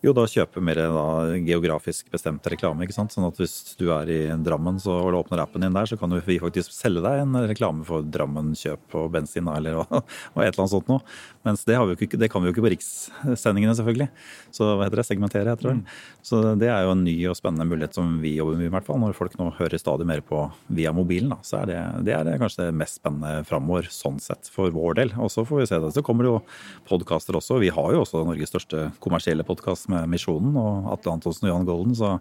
jo 0.03 0.13
da 0.15 0.25
kjøpe 0.27 0.61
mer 0.63 0.79
da, 0.91 1.05
geografisk 1.47 2.09
bestemt 2.11 2.45
reklame. 2.51 2.83
ikke 2.83 2.95
sant? 2.95 3.13
Sånn 3.13 3.27
at 3.27 3.37
hvis 3.39 3.75
du 3.79 3.85
er 3.95 4.09
i 4.11 4.19
Drammen 4.43 4.79
så, 4.81 4.97
og 4.99 5.13
du 5.13 5.19
åpner 5.21 5.43
appen 5.43 5.63
din 5.63 5.75
der, 5.75 5.87
så 5.87 5.97
kan 5.99 6.11
vi 6.11 6.39
faktisk 6.43 6.73
selge 6.75 7.03
deg 7.05 7.21
en 7.23 7.37
reklame 7.47 7.85
for 7.87 8.03
Drammen 8.03 8.51
kjøp 8.59 8.97
og 8.99 9.13
bensin 9.13 9.47
eller 9.47 9.79
hva, 9.79 9.87
et 10.03 10.49
eller 10.49 10.63
annet 10.65 10.73
sånt 10.73 10.91
noe. 10.91 11.03
Mens 11.47 11.63
det, 11.67 11.77
har 11.79 11.87
vi 11.87 11.95
jo 11.95 11.99
ikke, 11.99 12.19
det 12.19 12.29
kan 12.31 12.43
vi 12.43 12.49
jo 12.49 12.55
ikke 12.55 12.65
på 12.65 12.73
rikssendingene, 12.73 13.75
selvfølgelig. 13.79 14.09
Så 14.55 14.67
hva 14.73 14.87
heter 14.87 15.01
det? 15.01 15.07
Segmentere, 15.07 15.55
heter 15.55 15.69
det 15.69 15.71
vel. 15.73 15.81
Så 16.23 16.41
det 16.59 16.69
er 16.71 16.85
jo 16.85 16.93
en 16.95 17.03
ny 17.03 17.15
og 17.31 17.39
spennende 17.39 17.67
mulighet 17.67 17.95
som 17.97 18.17
vi 18.23 18.35
jobber 18.37 18.59
med, 18.59 18.67
i 18.67 18.73
hvert 18.75 18.87
fall. 18.87 18.99
Når 19.03 19.15
folk 19.17 19.35
nå 19.39 19.49
hører 19.57 19.79
stadig 19.79 20.07
mer 20.07 20.23
på 20.23 20.45
via 20.71 20.93
mobilen, 20.95 21.31
da, 21.33 21.39
så 21.47 21.61
er 21.61 21.71
det, 21.71 21.79
det 22.07 22.15
er 22.15 22.39
kanskje 22.41 22.67
det 22.67 22.77
mest 22.79 22.99
spennende 22.99 23.47
framover, 23.47 23.87
sånn 23.91 24.19
sett, 24.23 24.51
for 24.51 24.71
vår 24.75 24.99
del. 24.99 25.15
Og 25.19 25.31
så 25.31 25.43
får 25.47 25.63
vi 25.63 25.67
se 25.71 25.81
det. 25.83 25.91
Så 25.95 26.03
kommer 26.05 26.27
det 26.27 26.31
jo 26.31 26.43
podkaster 26.91 27.39
også. 27.39 27.59
Vi 27.63 27.71
har 27.75 27.91
jo 27.95 28.03
også 28.03 28.23
Norges 28.27 28.51
største 28.51 28.87
kommersielle 29.03 29.47
podkast 29.47 29.91
med 29.93 30.11
Misjonen 30.11 30.57
og 30.59 30.91
Atle 30.95 31.15
Antonsen 31.15 31.47
og 31.47 31.53
Jan 31.53 31.67
Golden, 31.69 31.97
så 31.97 32.15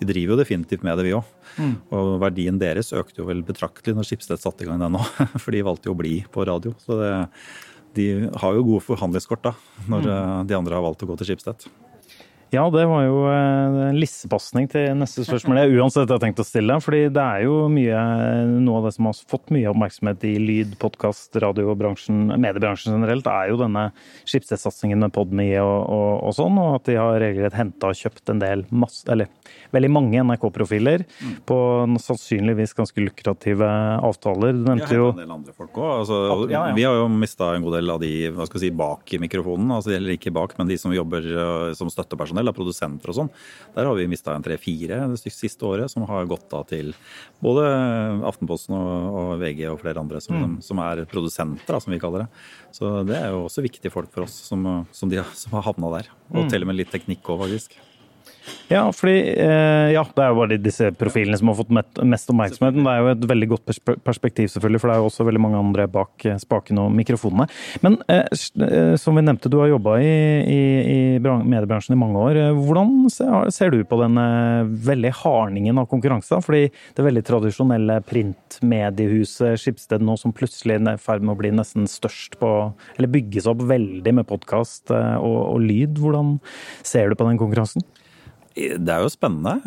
vi 0.00 0.08
driver 0.08 0.34
jo 0.34 0.40
definitivt 0.42 0.86
med 0.86 0.98
det, 0.98 1.06
vi 1.08 1.14
òg. 1.18 1.32
Og 1.94 2.16
verdien 2.22 2.58
deres 2.62 2.92
økte 2.96 3.22
jo 3.22 3.28
vel 3.28 3.44
betraktelig 3.46 3.96
når 3.96 4.08
Skipsted 4.08 4.42
satte 4.42 4.64
i 4.64 4.68
gang 4.70 4.82
den 4.82 4.98
òg, 4.98 5.08
for 5.42 5.54
de 5.54 5.64
valgte 5.66 5.90
jo 5.90 5.96
å 5.96 6.00
bli 6.00 6.20
på 6.32 6.46
radio. 6.48 6.74
Så 6.82 7.00
det, 7.02 7.12
de 7.96 8.06
har 8.28 8.56
jo 8.56 8.64
gode 8.66 8.84
forhandlingskort 8.84 9.44
da, 9.46 9.54
når 9.88 10.06
mm. 10.06 10.48
de 10.50 10.56
andre 10.58 10.76
har 10.76 10.84
valgt 10.84 11.04
å 11.04 11.10
gå 11.10 11.16
til 11.20 11.32
Schibsted. 11.32 11.68
Ja, 12.54 12.62
det 12.70 12.84
var 12.86 13.02
jo 13.02 13.22
eh, 13.26 13.78
en 13.88 13.98
lissepasning 13.98 14.68
til 14.70 14.92
neste 14.98 15.24
spørsmål. 15.26 15.58
Jeg 15.64 15.80
uansett 15.80 16.04
jeg 16.04 16.14
har 16.14 16.22
tenkt 16.22 16.42
å 16.42 16.46
stille. 16.46 16.76
fordi 16.82 17.00
det 17.10 17.22
er 17.22 17.42
jo 17.46 17.56
mye, 17.72 18.02
noe 18.62 18.80
av 18.80 18.86
det 18.86 18.92
som 18.94 19.08
har 19.10 19.18
fått 19.32 19.50
mye 19.54 19.70
oppmerksomhet 19.72 20.26
i 20.28 20.36
lyd-, 20.38 20.76
podkast-, 20.82 21.34
radiobransjen, 21.42 22.28
mediebransjen 22.38 22.94
generelt, 22.94 23.26
er 23.26 23.50
jo 23.50 23.58
denne 23.64 23.88
Schibsted-satsingen 24.28 25.02
med 25.02 25.14
Podme 25.16 25.48
og, 25.58 25.74
og, 25.90 26.12
og, 26.20 26.36
sånn, 26.38 26.60
og 26.62 26.78
at 26.78 26.86
de 26.90 26.98
har 27.00 27.18
regelrett 27.22 27.58
henta 27.58 27.90
og 27.90 27.98
kjøpt 27.98 28.34
en 28.34 28.42
del 28.42 28.64
masse, 28.70 29.02
eller 29.10 29.30
veldig 29.74 29.90
mange 29.92 30.22
NRK-profiler 30.26 31.04
på 31.48 31.58
sannsynligvis 32.02 32.74
ganske 32.78 33.02
lukrative 33.02 33.68
avtaler. 34.06 34.56
Du 34.56 34.70
nevnte 34.70 34.96
jo 34.96 35.10
en 35.12 35.22
del 35.22 35.34
andre 35.34 35.54
folk 35.56 35.76
også. 35.76 36.20
Altså, 36.26 36.50
Ja, 36.52 36.66
ja. 36.70 36.74
Vi 36.76 36.84
har 36.86 36.98
jo 36.98 37.08
mista 37.10 37.52
en 37.54 37.64
god 37.64 37.78
del 37.78 37.92
av 37.92 38.00
de 38.02 38.12
hva 38.34 38.46
skal 38.48 38.60
vi 38.60 38.66
si, 38.66 38.72
bak 38.76 39.14
i 39.16 39.20
mikrofonen. 39.22 39.70
altså 39.76 39.94
Eller 39.96 40.16
ikke 40.16 40.34
bak, 40.34 40.56
men 40.58 40.70
de 40.70 40.78
som 40.80 40.94
jobber 40.94 41.26
eh, 41.26 41.74
som 41.78 41.90
støttepersonell, 41.92 42.45
da, 42.48 42.54
produsenter 42.56 43.12
og 43.12 43.18
sånn. 43.20 43.30
Der 43.76 43.88
har 43.88 43.98
vi 43.98 44.08
mista 44.10 44.34
en 44.34 44.44
tre-fire 44.44 45.02
det 45.12 45.20
siste 45.32 45.66
året, 45.66 45.90
som 45.92 46.06
har 46.08 46.28
gått 46.30 46.46
da 46.52 46.62
til 46.68 46.92
både 47.44 47.64
Aftenposten 48.28 48.76
og, 48.78 49.18
og 49.20 49.32
VG 49.42 49.66
og 49.72 49.80
flere 49.82 50.02
andre 50.02 50.22
som, 50.24 50.56
som 50.64 50.80
er 50.84 51.04
produsenter, 51.10 51.76
da, 51.76 51.82
som 51.82 51.94
vi 51.94 52.00
kaller 52.02 52.24
det. 52.24 52.30
Så 52.76 52.92
det 53.08 53.18
er 53.18 53.34
jo 53.34 53.44
også 53.46 53.64
viktige 53.66 53.92
folk 53.94 54.12
for 54.14 54.26
oss 54.26 54.38
som, 54.50 54.64
som, 54.94 55.12
de, 55.12 55.22
som 55.36 55.58
har 55.58 55.68
havna 55.68 55.92
der. 55.98 56.14
Og 56.32 56.50
til 56.50 56.64
og 56.64 56.70
med 56.70 56.80
litt 56.80 56.92
teknikk 56.94 57.26
òg, 57.32 57.46
faktisk. 57.46 57.78
Ja, 58.66 58.82
fordi 58.94 59.14
eh, 59.38 59.92
ja, 59.94 60.02
det 60.02 60.22
er 60.22 60.32
jo 60.32 60.38
bare 60.40 60.58
disse 60.58 60.88
profilene 60.98 61.38
som 61.38 61.50
har 61.52 61.58
fått 61.60 61.70
mest 61.70 62.32
oppmerksomhet. 62.32 62.78
Det 62.78 62.90
er 62.90 63.02
jo 63.02 63.10
et 63.12 63.26
veldig 63.30 63.48
godt 63.52 63.74
perspektiv, 64.06 64.48
selvfølgelig, 64.50 64.80
for 64.82 64.90
det 64.90 64.96
er 64.96 65.02
jo 65.02 65.10
også 65.10 65.26
veldig 65.28 65.42
mange 65.42 65.60
andre 65.60 65.86
bak 65.90 66.26
eh, 66.26 66.38
spakene 66.42 66.86
og 66.86 66.94
mikrofonene. 66.96 67.46
Men 67.86 67.98
eh, 68.10 68.96
som 68.98 69.18
vi 69.18 69.22
nevnte, 69.22 69.50
du 69.52 69.60
har 69.60 69.70
jobba 69.70 69.98
i, 70.02 70.14
i, 70.50 70.60
i 70.96 70.98
mediebransjen 71.22 71.94
i 71.94 72.00
mange 72.00 72.22
år. 72.22 72.40
Hvordan 72.58 73.06
ser, 73.10 73.70
du 73.70 73.86
på 73.86 74.00
den 74.02 74.18
eh, 74.22 74.72
veldig 74.90 75.12
hardningen 75.20 75.82
av 75.82 75.86
konkurranse? 75.90 76.40
Fordi 76.42 76.66
det 76.66 77.06
veldig 77.06 77.24
tradisjonelle 77.26 78.00
printmediehuset 78.08 79.60
Skipsted 79.62 80.02
nå 80.02 80.16
som 80.18 80.34
plutselig 80.34 80.80
er 80.80 80.96
i 80.96 81.02
ferd 81.02 81.22
med 81.22 81.36
å 81.36 81.38
bli 81.38 81.52
nesten 81.54 81.86
størst 81.90 82.36
på 82.40 82.50
Eller 82.96 83.10
bygges 83.10 83.46
opp 83.50 83.62
veldig 83.66 84.16
med 84.18 84.26
podkast 84.28 84.90
og, 84.90 85.38
og 85.54 85.62
lyd. 85.62 86.00
Hvordan 86.02 86.36
ser 86.86 87.10
du 87.10 87.18
på 87.18 87.28
den 87.28 87.38
konkurransen? 87.40 87.86
Det 88.56 88.88
er 88.88 89.02
jo 89.04 89.10
spennende. 89.12 89.58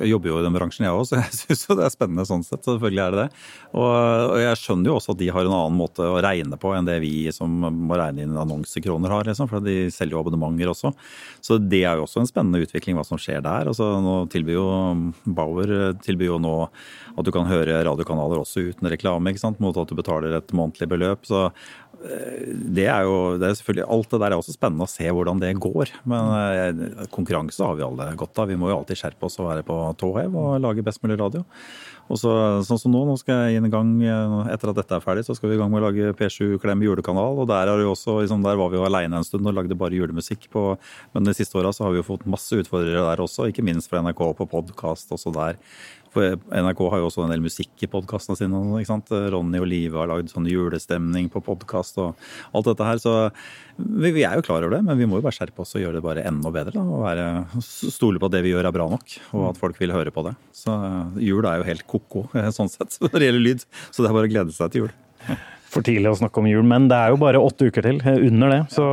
Jeg 0.00 0.08
jobber 0.08 0.30
jo 0.30 0.38
i 0.40 0.44
den 0.46 0.54
bransjen, 0.54 0.86
jeg 0.86 0.96
òg, 0.96 1.02
så 1.04 1.18
jeg 1.18 1.34
syns 1.36 1.64
jo 1.66 1.74
det 1.76 1.84
er 1.84 1.92
spennende 1.92 2.24
sånn 2.24 2.44
sett. 2.46 2.62
Selvfølgelig 2.64 3.02
er 3.04 3.12
det 3.12 3.24
det. 3.26 3.42
Og 3.76 4.36
jeg 4.40 4.60
skjønner 4.62 4.88
jo 4.88 4.94
også 4.96 5.12
at 5.12 5.20
de 5.20 5.28
har 5.28 5.44
en 5.44 5.56
annen 5.58 5.76
måte 5.76 6.06
å 6.06 6.22
regne 6.24 6.56
på 6.60 6.72
enn 6.72 6.88
det 6.88 6.96
vi 7.04 7.12
som 7.36 7.52
må 7.60 7.98
regne 8.00 8.24
inn 8.24 8.38
annonsekroner 8.40 9.12
har, 9.12 9.28
liksom, 9.28 9.50
for 9.50 9.60
de 9.64 9.90
selger 9.92 10.16
jo 10.16 10.22
abonnementer 10.22 10.72
også. 10.72 10.94
Så 11.44 11.60
det 11.60 11.82
er 11.84 12.00
jo 12.00 12.06
også 12.06 12.22
en 12.22 12.30
spennende 12.30 12.64
utvikling 12.64 12.96
hva 12.96 13.04
som 13.04 13.20
skjer 13.20 13.44
der. 13.44 13.68
Altså, 13.68 13.90
nå 14.00 14.16
tilbyr 14.32 14.56
jo 14.56 14.70
Bauer 15.28 15.74
tilbyr 16.00 16.32
jo 16.32 16.40
nå 16.40 16.56
at 16.64 17.26
du 17.26 17.32
kan 17.34 17.48
høre 17.50 17.82
radiokanaler 17.84 18.40
også 18.40 18.70
uten 18.70 18.88
reklame, 18.88 19.34
ikke 19.34 19.44
sant? 19.44 19.60
mot 19.60 19.76
at 19.76 19.90
du 19.90 19.98
betaler 19.98 20.38
et 20.38 20.56
månedlig 20.56 20.88
beløp. 20.88 21.28
så 21.28 21.50
det 22.00 22.86
er 22.88 23.04
jo 23.04 23.36
det 23.36 23.50
er 23.50 23.56
selvfølgelig, 23.58 23.84
Alt 23.92 24.14
det 24.14 24.20
der 24.22 24.32
er 24.32 24.40
også 24.40 24.54
spennende 24.54 24.86
å 24.86 24.90
se 24.90 25.04
hvordan 25.12 25.40
det 25.42 25.52
går. 25.60 25.92
Men 26.08 26.32
eh, 26.38 27.06
konkurranse 27.12 27.66
har 27.66 27.76
vi 27.76 27.84
alle 27.84 28.08
godt 28.20 28.40
av. 28.40 28.48
Vi 28.48 28.56
må 28.60 28.70
jo 28.70 28.78
alltid 28.80 29.02
skjerpe 29.02 29.28
oss 29.28 29.36
og 29.42 29.50
være 29.50 29.66
på 29.66 29.78
tå 30.00 30.12
hev 30.16 30.36
og 30.40 30.60
lage 30.64 30.84
best 30.86 31.02
mulig 31.04 31.20
radio. 31.20 31.44
Og 32.10 32.18
så, 32.18 32.30
sånn 32.66 32.80
som 32.80 32.90
nå, 32.90 33.04
nå 33.06 33.14
skal 33.20 33.44
jeg 33.46 33.60
inn 33.60 33.68
i 33.68 33.70
gang, 33.70 33.92
eh, 34.02 34.32
etter 34.54 34.72
at 34.72 34.80
dette 34.80 34.96
er 34.96 35.04
ferdig, 35.04 35.22
så 35.28 35.36
skal 35.36 35.52
vi 35.52 35.58
i 35.58 35.60
gang 35.60 35.70
med 35.70 35.82
å 35.82 35.90
lage 35.90 36.14
P7 36.18 36.56
Klem 36.62 36.82
julekanal. 36.82 37.38
Og 37.38 37.46
der, 37.50 37.70
er 37.70 37.84
også, 37.86 38.16
liksom, 38.24 38.42
der 38.46 38.58
var 38.58 38.72
vi 38.72 38.80
jo 38.80 38.86
aleine 38.88 39.20
en 39.20 39.26
stund 39.26 39.46
og 39.46 39.54
lagde 39.54 39.78
bare 39.78 39.94
julemusikk. 39.94 40.48
På, 40.50 40.64
men 41.14 41.28
de 41.28 41.36
siste 41.36 41.60
åra 41.60 41.70
har 41.70 41.94
vi 41.94 42.00
jo 42.00 42.08
fått 42.08 42.26
masse 42.30 42.58
utfordrere 42.58 43.04
der 43.06 43.22
også, 43.22 43.46
ikke 43.50 43.66
minst 43.66 43.92
fra 43.92 44.02
NRK 44.02 44.24
på 44.40 44.48
podkast 44.56 45.12
også 45.14 45.34
der. 45.36 45.60
For 46.10 46.34
NRK 46.50 46.80
har 46.90 47.02
jo 47.02 47.08
også 47.08 47.22
en 47.24 47.32
del 47.32 47.42
musikk 47.44 47.84
i 47.84 47.88
podkastene 47.90 48.38
sine. 48.38 48.60
ikke 48.80 48.90
sant? 48.90 49.12
Ronny 49.34 49.60
og 49.62 49.68
Live 49.70 49.98
har 50.00 50.10
lagd 50.10 50.32
sånn 50.32 50.48
julestemning 50.50 51.28
på 51.30 51.42
podkast 51.46 52.00
og 52.02 52.18
alt 52.56 52.66
dette 52.66 52.88
her. 52.88 52.98
Så 53.02 53.14
vi, 53.78 54.10
vi 54.16 54.24
er 54.26 54.38
jo 54.38 54.44
klar 54.46 54.64
over 54.66 54.74
det, 54.74 54.82
men 54.88 54.98
vi 54.98 55.06
må 55.06 55.20
jo 55.20 55.26
bare 55.26 55.36
skjerpe 55.38 55.62
oss 55.62 55.76
og 55.78 55.84
gjøre 55.84 56.00
det 56.00 56.04
bare 56.06 56.26
enda 56.26 56.50
bedre. 56.54 56.74
Da, 56.74 56.82
og 56.82 57.04
være, 57.06 57.28
stole 57.62 58.18
på 58.18 58.30
at 58.30 58.34
det 58.34 58.42
vi 58.46 58.54
gjør 58.54 58.70
er 58.70 58.74
bra 58.74 58.88
nok, 58.90 59.16
og 59.38 59.46
at 59.52 59.62
folk 59.62 59.78
vil 59.80 59.94
høre 59.94 60.14
på 60.14 60.26
det. 60.26 60.34
Så 60.56 60.74
jul 61.22 61.46
er 61.46 61.62
jo 61.62 61.70
helt 61.70 61.86
ko-ko 61.90 62.26
sånn 62.58 62.72
sett 62.72 62.98
når 63.04 63.16
det 63.16 63.30
gjelder 63.30 63.46
lyd. 63.46 63.64
Så 63.90 64.02
det 64.02 64.10
er 64.10 64.18
bare 64.18 64.30
å 64.30 64.34
glede 64.34 64.56
seg 64.56 64.74
til 64.74 64.86
jul. 64.86 64.92
For 65.70 65.86
tidlig 65.86 66.10
å 66.10 66.18
snakke 66.18 66.42
om 66.42 66.48
jul, 66.50 66.64
men 66.66 66.88
det 66.90 66.98
er 66.98 67.12
jo 67.14 67.20
bare 67.20 67.42
åtte 67.42 67.68
uker 67.70 67.86
til 67.86 68.00
eh, 68.02 68.24
under 68.30 68.54
det. 68.54 68.62
Så 68.74 68.86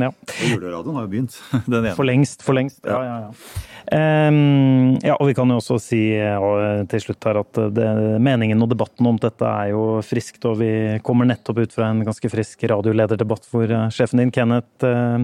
ja. 0.00 0.08
Og 0.12 0.48
juleradioen 0.48 0.96
har 0.96 1.04
jo 1.04 1.12
begynt. 1.12 1.36
Den 1.66 1.82
ene. 1.82 1.94
For 1.98 2.08
lengst, 2.08 2.46
for 2.46 2.56
lengst. 2.56 2.80
Ja, 2.88 3.02
ja, 3.04 3.20
ja. 3.26 3.68
Um, 3.92 4.94
ja, 5.02 5.16
og 5.18 5.26
vi 5.26 5.34
kan 5.34 5.50
jo 5.50 5.56
også 5.58 5.76
si 5.82 6.00
og 6.14 6.86
til 6.88 7.02
slutt 7.02 7.26
her 7.26 7.40
at 7.40 7.58
det, 7.74 7.88
meningen 8.22 8.62
og 8.62 8.70
debatten 8.70 9.08
om 9.10 9.18
dette 9.20 9.44
er 9.44 9.72
jo 9.72 9.98
friskt, 10.06 10.46
og 10.48 10.60
vi 10.60 10.70
kommer 11.04 11.26
nettopp 11.28 11.58
ut 11.64 11.74
fra 11.74 11.90
en 11.90 12.04
ganske 12.06 12.30
frisk 12.32 12.62
radiolederdebatt 12.70 13.48
hvor 13.50 13.66
eh, 13.66 13.88
sjefen 13.92 14.22
din, 14.22 14.32
Kenneth, 14.32 14.86
uh, 14.86 15.20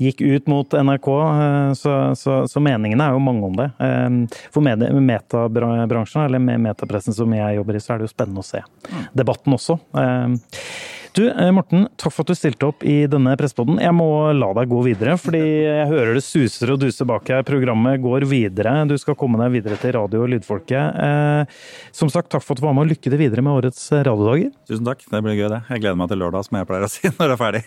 gikk 0.00 0.24
ut 0.24 0.50
mot 0.50 0.78
NRK, 0.80 1.10
Uh, 1.30 1.72
så, 1.76 1.92
så, 2.18 2.34
så 2.50 2.60
meningene 2.62 3.04
er 3.06 3.14
jo 3.14 3.22
mange 3.22 3.46
om 3.46 3.56
det. 3.58 3.66
Um, 3.78 4.22
for 4.52 4.64
metabransjen, 4.64 6.24
eller 6.24 6.42
med 6.42 6.62
metapressen 6.64 7.14
som 7.16 7.32
jeg 7.34 7.58
jobber 7.58 7.76
i, 7.76 7.82
så 7.82 7.94
er 7.94 8.00
det 8.00 8.08
jo 8.08 8.12
spennende 8.12 8.42
å 8.42 8.46
se 8.46 8.62
debatten 9.16 9.54
også. 9.54 9.78
Ehm, 9.98 10.39
du, 11.12 11.24
eh, 11.26 11.50
Morten, 11.50 11.88
takk 11.98 12.12
for 12.14 12.22
at 12.22 12.30
du 12.30 12.38
stilte 12.38 12.68
opp 12.68 12.84
i 12.86 13.02
denne 13.10 13.32
pressepoden. 13.38 13.80
Jeg 13.82 13.94
må 13.96 14.06
la 14.36 14.52
deg 14.54 14.70
gå 14.70 14.82
videre, 14.86 15.16
fordi 15.18 15.40
jeg 15.42 15.88
hører 15.90 16.14
det 16.14 16.22
suser 16.22 16.70
og 16.70 16.78
duser 16.84 17.08
bak 17.08 17.26
her. 17.32 17.42
Programmet 17.46 17.98
går 18.02 18.28
videre. 18.30 18.76
Du 18.86 18.94
skal 19.00 19.18
komme 19.18 19.40
deg 19.42 19.56
videre 19.56 19.78
til 19.80 19.96
radio 19.98 20.22
og 20.22 20.30
lydfolket. 20.30 21.00
Eh, 21.02 21.58
som 21.96 22.12
sagt, 22.12 22.30
takk 22.30 22.44
for 22.46 22.54
at 22.54 22.62
du 22.62 22.66
var 22.68 22.76
med, 22.78 22.86
og 22.86 22.94
lykke 22.94 23.10
til 23.10 23.18
videre 23.18 23.42
med 23.42 23.58
årets 23.58 23.82
radiodager. 23.90 24.54
Tusen 24.70 24.86
takk, 24.86 25.02
det 25.10 25.22
blir 25.26 25.38
gøy 25.40 25.48
det. 25.50 25.60
Jeg 25.66 25.82
gleder 25.82 25.98
meg 25.98 26.12
til 26.14 26.22
lørdag, 26.22 26.46
som 26.46 26.60
jeg 26.60 26.70
pleier 26.70 26.86
å 26.86 26.92
si 26.94 27.10
når 27.18 27.20
det 27.26 27.34
er 27.34 27.42
ferdig. 27.42 27.64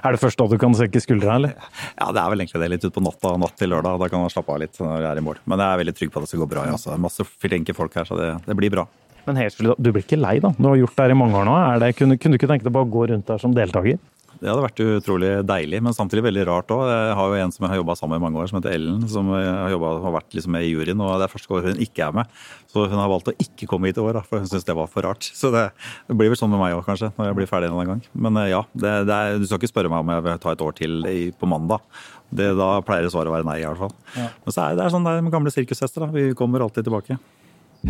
Er 0.00 0.16
det 0.16 0.24
først 0.24 0.40
da 0.40 0.48
du 0.48 0.58
kan 0.64 0.78
senke 0.80 1.04
skuldra, 1.04 1.36
eller? 1.36 1.54
Ja, 2.00 2.10
det 2.16 2.24
er 2.24 2.32
vel 2.32 2.46
egentlig 2.46 2.64
det 2.64 2.72
litt 2.78 2.88
utpå 2.88 3.04
natta, 3.04 3.36
natt 3.44 3.58
til 3.60 3.74
lørdag. 3.76 4.00
Da 4.00 4.08
kan 4.08 4.24
man 4.24 4.32
slappe 4.32 4.56
av 4.56 4.64
litt 4.64 4.80
når 4.80 4.96
jeg 5.04 5.10
er 5.12 5.20
i 5.20 5.28
mål. 5.28 5.44
Men 5.44 5.60
jeg 5.60 5.68
er 5.68 5.84
veldig 5.84 5.98
trygg 6.00 6.16
på 6.16 6.22
at 6.22 6.26
det 6.26 6.32
skal 6.32 6.46
gå 6.46 6.52
bra. 6.56 6.64
Ja. 6.64 6.78
Altså. 6.78 6.96
Masse 6.96 7.28
flinke 7.28 7.76
folk 7.76 8.00
her, 8.00 8.08
så 8.08 8.16
det, 8.16 8.32
det 8.48 8.56
blir 8.56 8.72
bra. 8.72 8.88
Men 9.24 9.38
helt 9.40 9.60
du 9.60 9.90
blir 9.90 10.02
ikke 10.02 10.20
lei, 10.20 10.36
da? 10.42 10.52
Du 10.58 10.66
har 10.68 10.80
gjort 10.80 10.96
det 10.96 11.06
her 11.06 11.14
i 11.14 11.20
mange 11.20 11.38
år 11.40 11.48
nå. 11.48 11.54
Det, 11.82 11.94
kunne, 11.98 12.18
kunne 12.20 12.36
du 12.36 12.40
ikke 12.40 12.50
tenke 12.50 12.66
deg 12.66 12.74
bare 12.74 12.88
å 12.88 12.94
gå 12.96 13.06
rundt 13.12 13.30
der 13.30 13.40
som 13.40 13.54
deltaker? 13.56 14.02
Det 14.40 14.50
hadde 14.50 14.64
vært 14.64 14.80
utrolig 14.82 15.28
deilig, 15.46 15.78
men 15.84 15.94
samtidig 15.94 16.24
veldig 16.26 16.42
rart 16.48 16.72
òg. 16.74 16.82
Jeg 16.90 17.12
har 17.16 17.30
jo 17.30 17.36
en 17.40 17.52
som 17.54 17.64
jeg 17.64 17.70
har 17.72 17.78
jobba 17.78 17.94
sammen 17.96 18.18
med 18.18 18.20
i 18.20 18.24
mange 18.26 18.42
år, 18.42 18.48
som 18.50 18.58
heter 18.58 18.74
Ellen, 18.76 19.04
som 19.08 19.30
har, 19.32 19.70
jobbet, 19.72 20.00
har 20.04 20.14
vært 20.16 20.36
liksom 20.36 20.54
med 20.56 20.66
i 20.66 20.72
juryen. 20.72 21.00
og 21.00 21.14
Det 21.20 21.26
er 21.28 21.32
første 21.32 21.54
år 21.54 21.68
hun 21.68 21.80
ikke 21.84 22.08
er 22.08 22.16
med. 22.18 22.34
Så 22.72 22.84
hun 22.90 23.00
har 23.00 23.12
valgt 23.12 23.30
å 23.30 23.36
ikke 23.40 23.68
komme 23.70 23.88
hit 23.88 24.00
i 24.00 24.02
år, 24.04 24.18
da, 24.18 24.24
for 24.26 24.42
hun 24.42 24.50
syns 24.50 24.66
det 24.66 24.76
var 24.76 24.90
for 24.90 25.06
rart. 25.06 25.28
Så 25.38 25.52
det, 25.54 25.62
det 26.10 26.18
blir 26.18 26.32
vel 26.32 26.40
sånn 26.40 26.52
med 26.52 26.60
meg 26.60 26.74
òg, 26.76 26.82
kanskje, 26.88 27.12
når 27.16 27.30
jeg 27.30 27.38
blir 27.38 27.50
ferdig 27.50 27.70
en 27.70 27.76
eller 27.76 27.86
annen 27.86 28.02
gang. 28.02 28.18
Men 28.26 28.42
eh, 28.42 28.50
ja, 28.52 28.60
det, 28.74 28.92
det 29.08 29.20
er, 29.20 29.38
du 29.40 29.46
skal 29.48 29.62
ikke 29.62 29.72
spørre 29.72 29.92
meg 29.92 30.04
om 30.04 30.12
jeg 30.12 30.26
vil 30.26 30.42
ta 30.42 30.52
et 30.56 30.66
år 30.66 30.76
til 30.82 30.98
i, 31.08 31.22
på 31.38 31.48
mandag. 31.54 31.86
Det, 32.34 32.50
da 32.58 32.68
pleier 32.84 33.08
svaret 33.14 33.30
å 33.30 33.36
være 33.36 33.48
nei, 33.48 33.60
i 33.62 33.68
hvert 33.68 33.86
fall. 33.86 33.96
Men 34.18 34.50
så 34.50 34.66
er 34.66 34.74
det, 34.74 34.82
det 34.82 34.88
er 34.88 34.96
sånn 34.98 35.08
det 35.08 35.14
er 35.14 35.24
med 35.24 35.36
gamle 35.38 35.54
sirkushester. 35.54 36.04
da. 36.04 36.12
Vi 36.12 36.34
kommer 36.36 36.66
alltid 36.66 36.90
tilbake. 36.90 37.20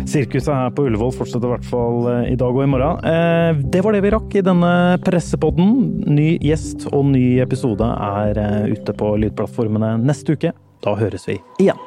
Sirkuset 0.03 0.51
her 0.51 0.73
på 0.75 0.85
Ullevål 0.89 1.13
fortsetter 1.15 1.47
i 1.47 1.53
hvert 1.53 1.67
fall 1.69 2.09
eh, 2.11 2.33
i 2.33 2.37
dag 2.39 2.51
og 2.51 2.65
i 2.65 2.69
morgen. 2.69 2.99
Eh, 3.07 3.63
det 3.71 3.81
var 3.85 3.95
det 3.95 4.03
vi 4.03 4.13
rakk 4.13 4.35
i 4.35 4.43
denne 4.45 4.73
pressepodden. 5.05 5.73
Ny 6.11 6.29
gjest 6.43 6.89
og 6.91 7.07
ny 7.13 7.39
episode 7.45 7.87
er 7.87 8.41
eh, 8.41 8.75
ute 8.75 8.95
på 8.97 9.15
lydplattformene 9.23 9.95
neste 10.03 10.35
uke. 10.35 10.53
Da 10.85 10.97
høres 10.99 11.29
vi 11.31 11.39
igjen. 11.63 11.79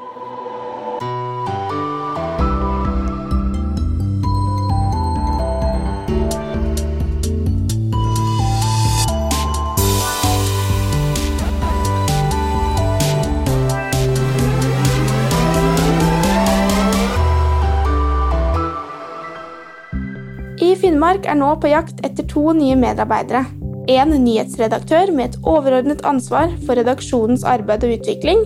Er 21.29 21.37
nå 21.39 21.51
på 21.61 21.69
jakt 21.71 22.01
etter 22.07 22.25
to 22.29 22.53
nye 22.57 22.77
medarbeidere. 22.79 23.45
En 23.89 24.11
nyhetsredaktør 24.25 25.13
med 25.17 25.25
et 25.31 25.39
overordnet 25.49 26.05
ansvar 26.09 26.49
for 26.67 26.75
redaksjonens 26.77 27.45
arbeid 27.49 27.85
og 27.87 27.93
utvikling, 27.99 28.41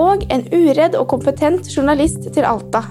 og 0.00 0.18
en 0.32 0.42
uredd 0.52 0.94
og 0.98 1.08
kompetent 1.12 1.64
journalist 1.72 2.22
til 2.34 2.44
Alta. 2.48 2.82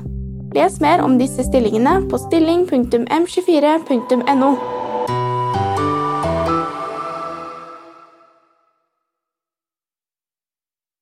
Les 0.55 0.79
mer 0.83 0.99
om 1.05 1.13
disse 1.19 1.43
stillingene 1.47 1.93
på 2.11 2.17
stilling.m24.no. 2.27 4.49